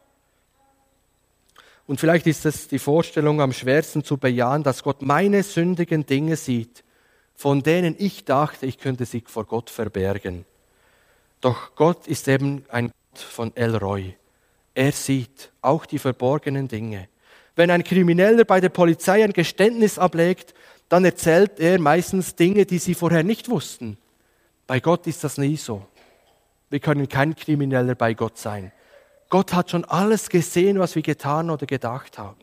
[1.86, 6.36] Und vielleicht ist es die Vorstellung am schwersten zu bejahen, dass Gott meine sündigen Dinge
[6.36, 6.82] sieht,
[7.34, 10.44] von denen ich dachte, ich könnte sie vor Gott verbergen.
[11.40, 14.14] Doch Gott ist eben ein Gott von Elroy.
[14.74, 17.09] Er sieht auch die verborgenen Dinge.
[17.55, 20.55] Wenn ein Krimineller bei der Polizei ein Geständnis ablegt,
[20.89, 23.99] dann erzählt er meistens Dinge, die sie vorher nicht wussten.
[24.66, 25.87] Bei Gott ist das nie so.
[26.70, 28.72] Wir können kein Krimineller bei Gott sein.
[29.28, 32.41] Gott hat schon alles gesehen, was wir getan oder gedacht haben,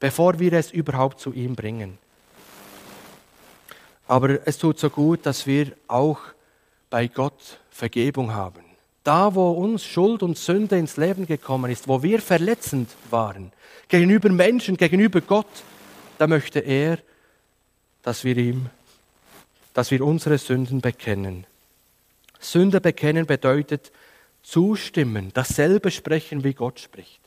[0.00, 1.98] bevor wir es überhaupt zu ihm bringen.
[4.08, 6.18] Aber es tut so gut, dass wir auch
[6.90, 8.62] bei Gott Vergebung haben.
[9.04, 13.52] Da, wo uns Schuld und Sünde ins Leben gekommen ist, wo wir verletzend waren,
[13.88, 15.46] gegenüber Menschen, gegenüber Gott,
[16.18, 16.98] da möchte er
[18.02, 18.70] dass wir ihm,
[19.74, 21.46] dass wir unsere Sünden bekennen.
[22.40, 23.92] Sünde bekennen bedeutet
[24.42, 27.20] zustimmen, dasselbe sprechen, wie Gott spricht.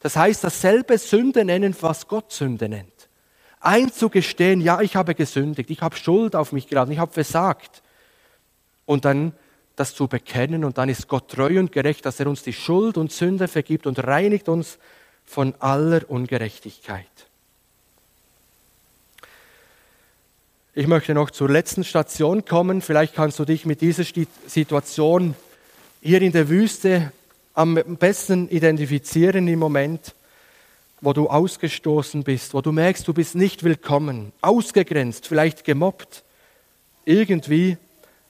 [0.00, 3.08] Das heißt, dasselbe Sünde nennen, was Gott Sünde nennt.
[3.60, 7.82] Einzugestehen, ja, ich habe gesündigt, ich habe Schuld auf mich geladen, ich habe versagt.
[8.84, 9.32] Und dann
[9.76, 12.98] das zu bekennen und dann ist Gott treu und gerecht, dass er uns die Schuld
[12.98, 14.78] und Sünde vergibt und reinigt uns
[15.24, 17.06] von aller Ungerechtigkeit.
[20.74, 22.80] Ich möchte noch zur letzten Station kommen.
[22.80, 24.04] Vielleicht kannst du dich mit dieser
[24.46, 25.34] Situation
[26.00, 27.12] hier in der Wüste
[27.52, 30.14] am besten identifizieren im Moment,
[31.02, 36.24] wo du ausgestoßen bist, wo du merkst, du bist nicht willkommen, ausgegrenzt, vielleicht gemobbt,
[37.04, 37.76] irgendwie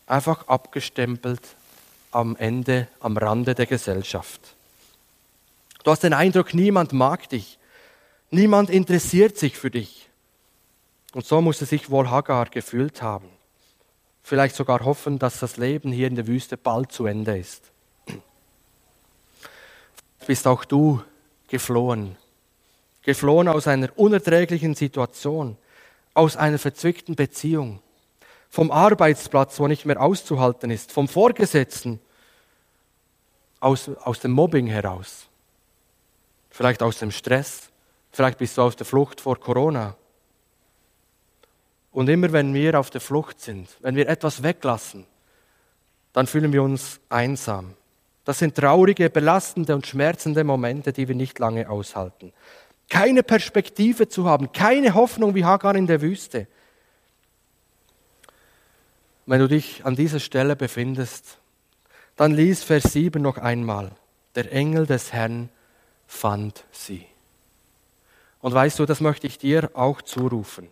[0.08, 1.42] einfach abgestempelt
[2.10, 4.40] am Ende, am Rande der Gesellschaft.
[5.84, 7.56] Du hast den Eindruck, niemand mag dich,
[8.32, 10.08] niemand interessiert sich für dich.
[11.12, 13.28] Und so musste sich wohl Hagar gefühlt haben.
[14.22, 17.70] Vielleicht sogar hoffen, dass das Leben hier in der Wüste bald zu Ende ist.
[20.26, 21.02] Bist auch du
[21.48, 22.16] geflohen.
[23.02, 25.56] Geflohen aus einer unerträglichen Situation,
[26.14, 27.80] aus einer verzwickten Beziehung,
[28.48, 32.00] vom Arbeitsplatz, wo nicht mehr auszuhalten ist, vom Vorgesetzten,
[33.58, 35.26] aus, aus dem Mobbing heraus,
[36.50, 37.70] vielleicht aus dem Stress,
[38.12, 39.96] vielleicht bist du auf der Flucht vor Corona
[41.92, 45.06] und immer wenn wir auf der Flucht sind, wenn wir etwas weglassen,
[46.12, 47.74] dann fühlen wir uns einsam.
[48.24, 52.32] Das sind traurige, belastende und schmerzende Momente, die wir nicht lange aushalten.
[52.88, 56.46] Keine Perspektive zu haben, keine Hoffnung wie Hagar in der Wüste.
[59.26, 61.38] Wenn du dich an dieser Stelle befindest,
[62.16, 63.92] dann lies Vers 7 noch einmal.
[64.34, 65.48] Der Engel des Herrn
[66.06, 67.06] fand sie.
[68.40, 70.68] Und weißt du, das möchte ich dir auch zurufen.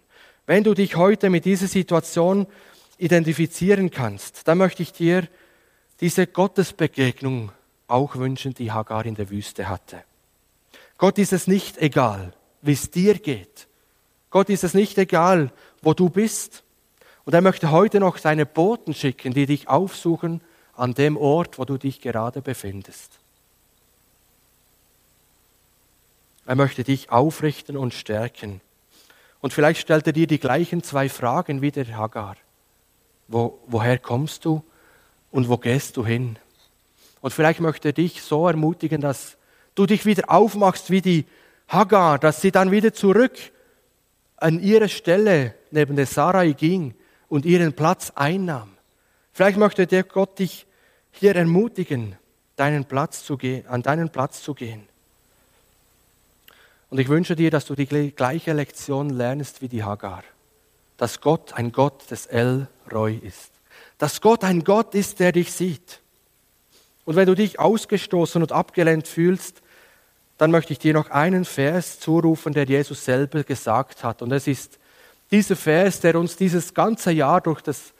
[0.50, 2.48] Wenn du dich heute mit dieser Situation
[2.98, 5.28] identifizieren kannst, dann möchte ich dir
[6.00, 7.52] diese Gottesbegegnung
[7.86, 10.02] auch wünschen, die Hagar in der Wüste hatte.
[10.98, 12.32] Gott ist es nicht egal,
[12.62, 13.68] wie es dir geht.
[14.30, 16.64] Gott ist es nicht egal, wo du bist.
[17.24, 20.40] Und er möchte heute noch seine Boten schicken, die dich aufsuchen
[20.74, 23.20] an dem Ort, wo du dich gerade befindest.
[26.44, 28.60] Er möchte dich aufrichten und stärken.
[29.40, 32.36] Und vielleicht stellt er dir die gleichen zwei Fragen wie der Hagar.
[33.28, 34.62] Wo, woher kommst du
[35.30, 36.38] und wo gehst du hin?
[37.20, 39.36] Und vielleicht möchte er dich so ermutigen, dass
[39.74, 41.26] du dich wieder aufmachst wie die
[41.68, 43.32] Hagar, dass sie dann wieder zurück
[44.36, 46.94] an ihre Stelle neben der Sarai ging
[47.28, 48.72] und ihren Platz einnahm.
[49.32, 50.66] Vielleicht möchte der Gott dich
[51.12, 52.16] hier ermutigen,
[52.56, 54.89] deinen Platz zu gehen, an deinen Platz zu gehen.
[56.90, 60.24] Und ich wünsche dir, dass du die gleiche Lektion lernst wie die Hagar.
[60.96, 63.52] Dass Gott ein Gott des El Roy ist.
[63.96, 66.00] Dass Gott ein Gott ist, der dich sieht.
[67.04, 69.62] Und wenn du dich ausgestoßen und abgelehnt fühlst,
[70.36, 74.22] dann möchte ich dir noch einen Vers zurufen, der Jesus selber gesagt hat.
[74.22, 74.78] Und es ist
[75.30, 77.92] dieser Vers, der uns dieses ganze Jahr durch das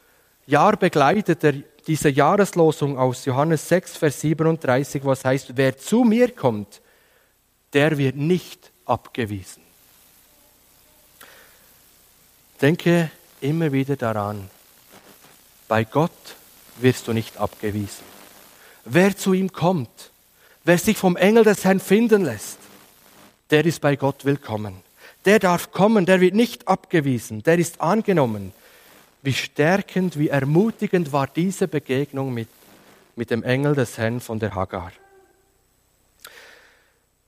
[0.47, 1.55] Jahr begleitet, der,
[1.87, 6.81] diese Jahreslosung aus Johannes 6, Vers 37, was heißt, wer zu mir kommt,
[7.73, 9.63] der wird nicht abgewiesen.
[12.61, 13.11] Denke
[13.41, 14.51] immer wieder daran,
[15.69, 16.37] bei Gott
[16.77, 18.05] wirst du nicht abgewiesen.
[18.85, 20.11] Wer zu ihm kommt,
[20.65, 22.59] wer sich vom Engel des Herrn finden lässt,
[23.51, 24.75] der ist bei Gott willkommen.
[25.25, 28.53] Der darf kommen, der wird nicht abgewiesen, der ist angenommen.
[29.23, 32.49] Wie stärkend, wie ermutigend war diese Begegnung mit,
[33.17, 34.93] mit dem Engel des Herrn von der Hagar.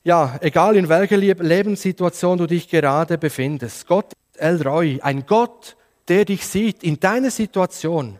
[0.05, 5.77] Ja, egal in welcher Lebenssituation du dich gerade befindest, Gott El Roy, ein Gott,
[6.09, 8.19] der dich sieht in deiner Situation.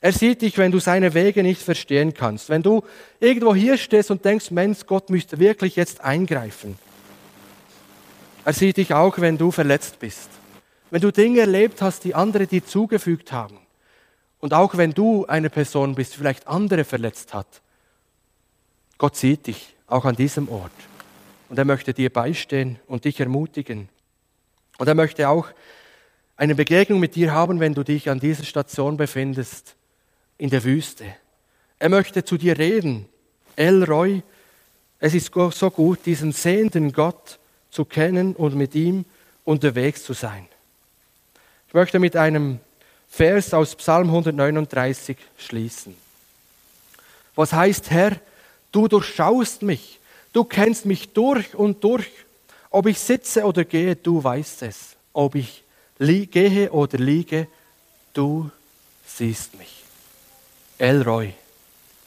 [0.00, 2.50] Er sieht dich, wenn du seine Wege nicht verstehen kannst.
[2.50, 2.84] Wenn du
[3.18, 6.78] irgendwo hier stehst und denkst, Mensch, Gott müsste wirklich jetzt eingreifen.
[8.44, 10.28] Er sieht dich auch, wenn du verletzt bist.
[10.90, 13.58] Wenn du Dinge erlebt hast, die andere dir zugefügt haben.
[14.40, 17.62] Und auch wenn du eine Person bist, die vielleicht andere verletzt hat.
[18.98, 20.72] Gott sieht dich auch an diesem Ort.
[21.48, 23.88] Und er möchte dir beistehen und dich ermutigen.
[24.78, 25.48] Und er möchte auch
[26.36, 29.74] eine Begegnung mit dir haben, wenn du dich an dieser Station befindest,
[30.36, 31.04] in der Wüste.
[31.78, 33.06] Er möchte zu dir reden.
[33.56, 34.22] El Roy,
[35.00, 37.38] es ist so gut, diesen sehenden Gott
[37.70, 39.04] zu kennen und mit ihm
[39.44, 40.46] unterwegs zu sein.
[41.66, 42.60] Ich möchte mit einem
[43.08, 45.94] Vers aus Psalm 139 schließen.
[47.34, 48.16] Was heißt, Herr,
[48.72, 49.98] du durchschaust mich,
[50.38, 52.06] du kennst mich durch und durch.
[52.70, 54.94] Ob ich sitze oder gehe, du weißt es.
[55.12, 55.64] Ob ich
[55.98, 57.48] gehe oder liege,
[58.14, 58.48] du
[59.04, 59.82] siehst mich.
[60.78, 61.32] Elroy,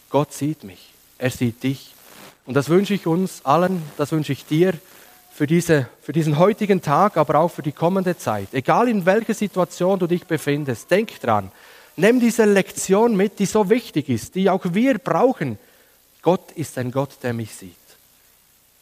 [0.09, 1.93] Gott sieht mich, er sieht dich.
[2.45, 4.75] Und das wünsche ich uns allen, das wünsche ich dir
[5.33, 8.53] für, diese, für diesen heutigen Tag, aber auch für die kommende Zeit.
[8.53, 11.51] Egal in welcher Situation du dich befindest, denk dran,
[11.97, 15.57] nimm diese Lektion mit, die so wichtig ist, die auch wir brauchen.
[16.21, 17.75] Gott ist ein Gott, der mich sieht,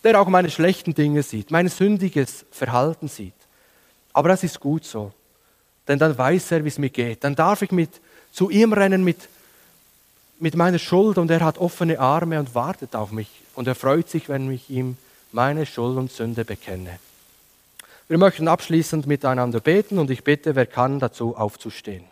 [0.04, 3.34] der auch meine schlechten Dinge sieht, mein sündiges Verhalten sieht.
[4.14, 5.12] Aber das ist gut so.
[5.88, 7.24] Denn dann weiß er, wie es mir geht.
[7.24, 7.90] Dann darf ich mit,
[8.32, 9.28] zu ihm rennen mit,
[10.40, 13.30] mit meiner Schuld und er hat offene Arme und wartet auf mich.
[13.56, 14.98] Und er freut sich, wenn ich ihm
[15.32, 17.00] meine Schuld und Sünde bekenne.
[18.08, 22.04] Wir möchten abschließend miteinander beten und ich bitte, wer kann, dazu aufzustehen.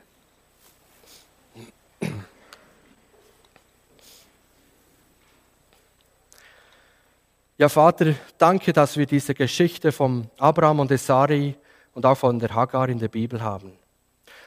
[7.60, 11.55] Ja, Vater, danke, dass wir diese Geschichte von Abraham und Esari
[11.95, 13.72] und auch von der Hagar in der Bibel haben.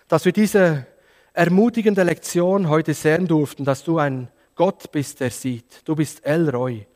[0.07, 0.87] Dass wir diese
[1.33, 5.83] ermutigende Lektion heute sehen durften, dass du ein Gott bist, der sieht.
[5.87, 6.87] Du bist El Roy.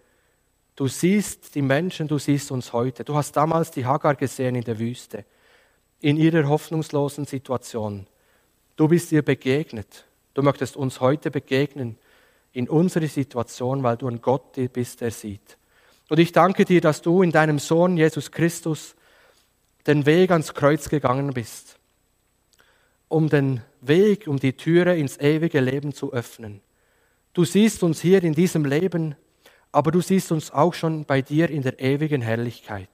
[0.77, 3.03] Du siehst die Menschen, du siehst uns heute.
[3.03, 5.25] Du hast damals die Hagar gesehen in der Wüste,
[6.01, 8.07] in ihrer hoffnungslosen Situation.
[8.77, 10.05] Du bist ihr begegnet.
[10.33, 11.99] Du möchtest uns heute begegnen
[12.53, 15.59] in unserer Situation, weil du ein Gott bist, der sieht.
[16.09, 18.95] Und ich danke dir, dass du in deinem Sohn Jesus Christus
[19.87, 21.79] den Weg ans Kreuz gegangen bist,
[23.09, 26.61] um den Weg, um die Türe ins ewige Leben zu öffnen.
[27.33, 29.15] Du siehst uns hier in diesem Leben,
[29.73, 32.89] aber du siehst uns auch schon bei dir in der ewigen Herrlichkeit.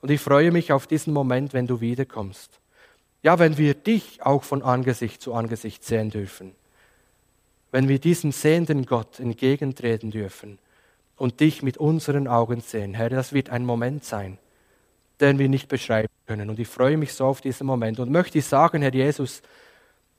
[0.00, 2.60] Und ich freue mich auf diesen Moment, wenn du wiederkommst.
[3.22, 6.52] Ja, wenn wir dich auch von Angesicht zu Angesicht sehen dürfen.
[7.72, 10.58] Wenn wir diesem sehenden Gott entgegentreten dürfen
[11.18, 12.94] und dich mit unseren Augen sehen.
[12.94, 14.38] Herr, das wird ein Moment sein
[15.20, 16.50] den wir nicht beschreiben können.
[16.50, 19.42] Und ich freue mich so auf diesen Moment und möchte sagen, Herr Jesus,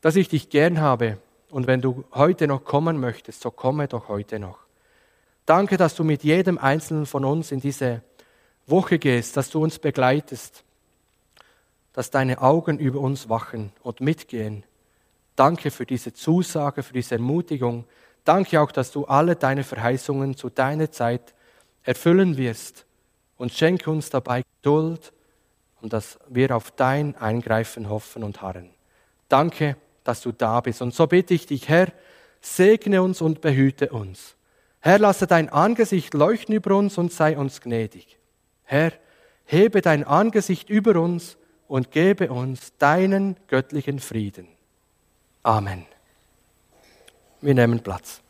[0.01, 1.17] dass ich dich gern habe.
[1.49, 4.59] Und wenn du heute noch kommen möchtest, so komme doch heute noch.
[5.45, 8.01] Danke, dass du mit jedem Einzelnen von uns in diese
[8.67, 10.63] Woche gehst, dass du uns begleitest,
[11.93, 14.63] dass deine Augen über uns wachen und mitgehen.
[15.35, 17.85] Danke für diese Zusage, für diese Ermutigung.
[18.29, 21.33] Danke auch, dass du alle deine Verheißungen zu deiner Zeit
[21.81, 22.85] erfüllen wirst
[23.37, 25.13] und schenke uns dabei Geduld
[25.81, 28.69] und dass wir auf dein Eingreifen hoffen und harren.
[29.29, 30.83] Danke, dass du da bist.
[30.83, 31.87] Und so bitte ich dich, Herr,
[32.39, 34.35] segne uns und behüte uns.
[34.79, 38.19] Herr, lasse dein Angesicht leuchten über uns und sei uns gnädig.
[38.63, 38.91] Herr,
[39.45, 41.35] hebe dein Angesicht über uns
[41.67, 44.47] und gebe uns deinen göttlichen Frieden.
[45.41, 45.87] Amen.
[47.41, 48.21] Wir nehmen Platz.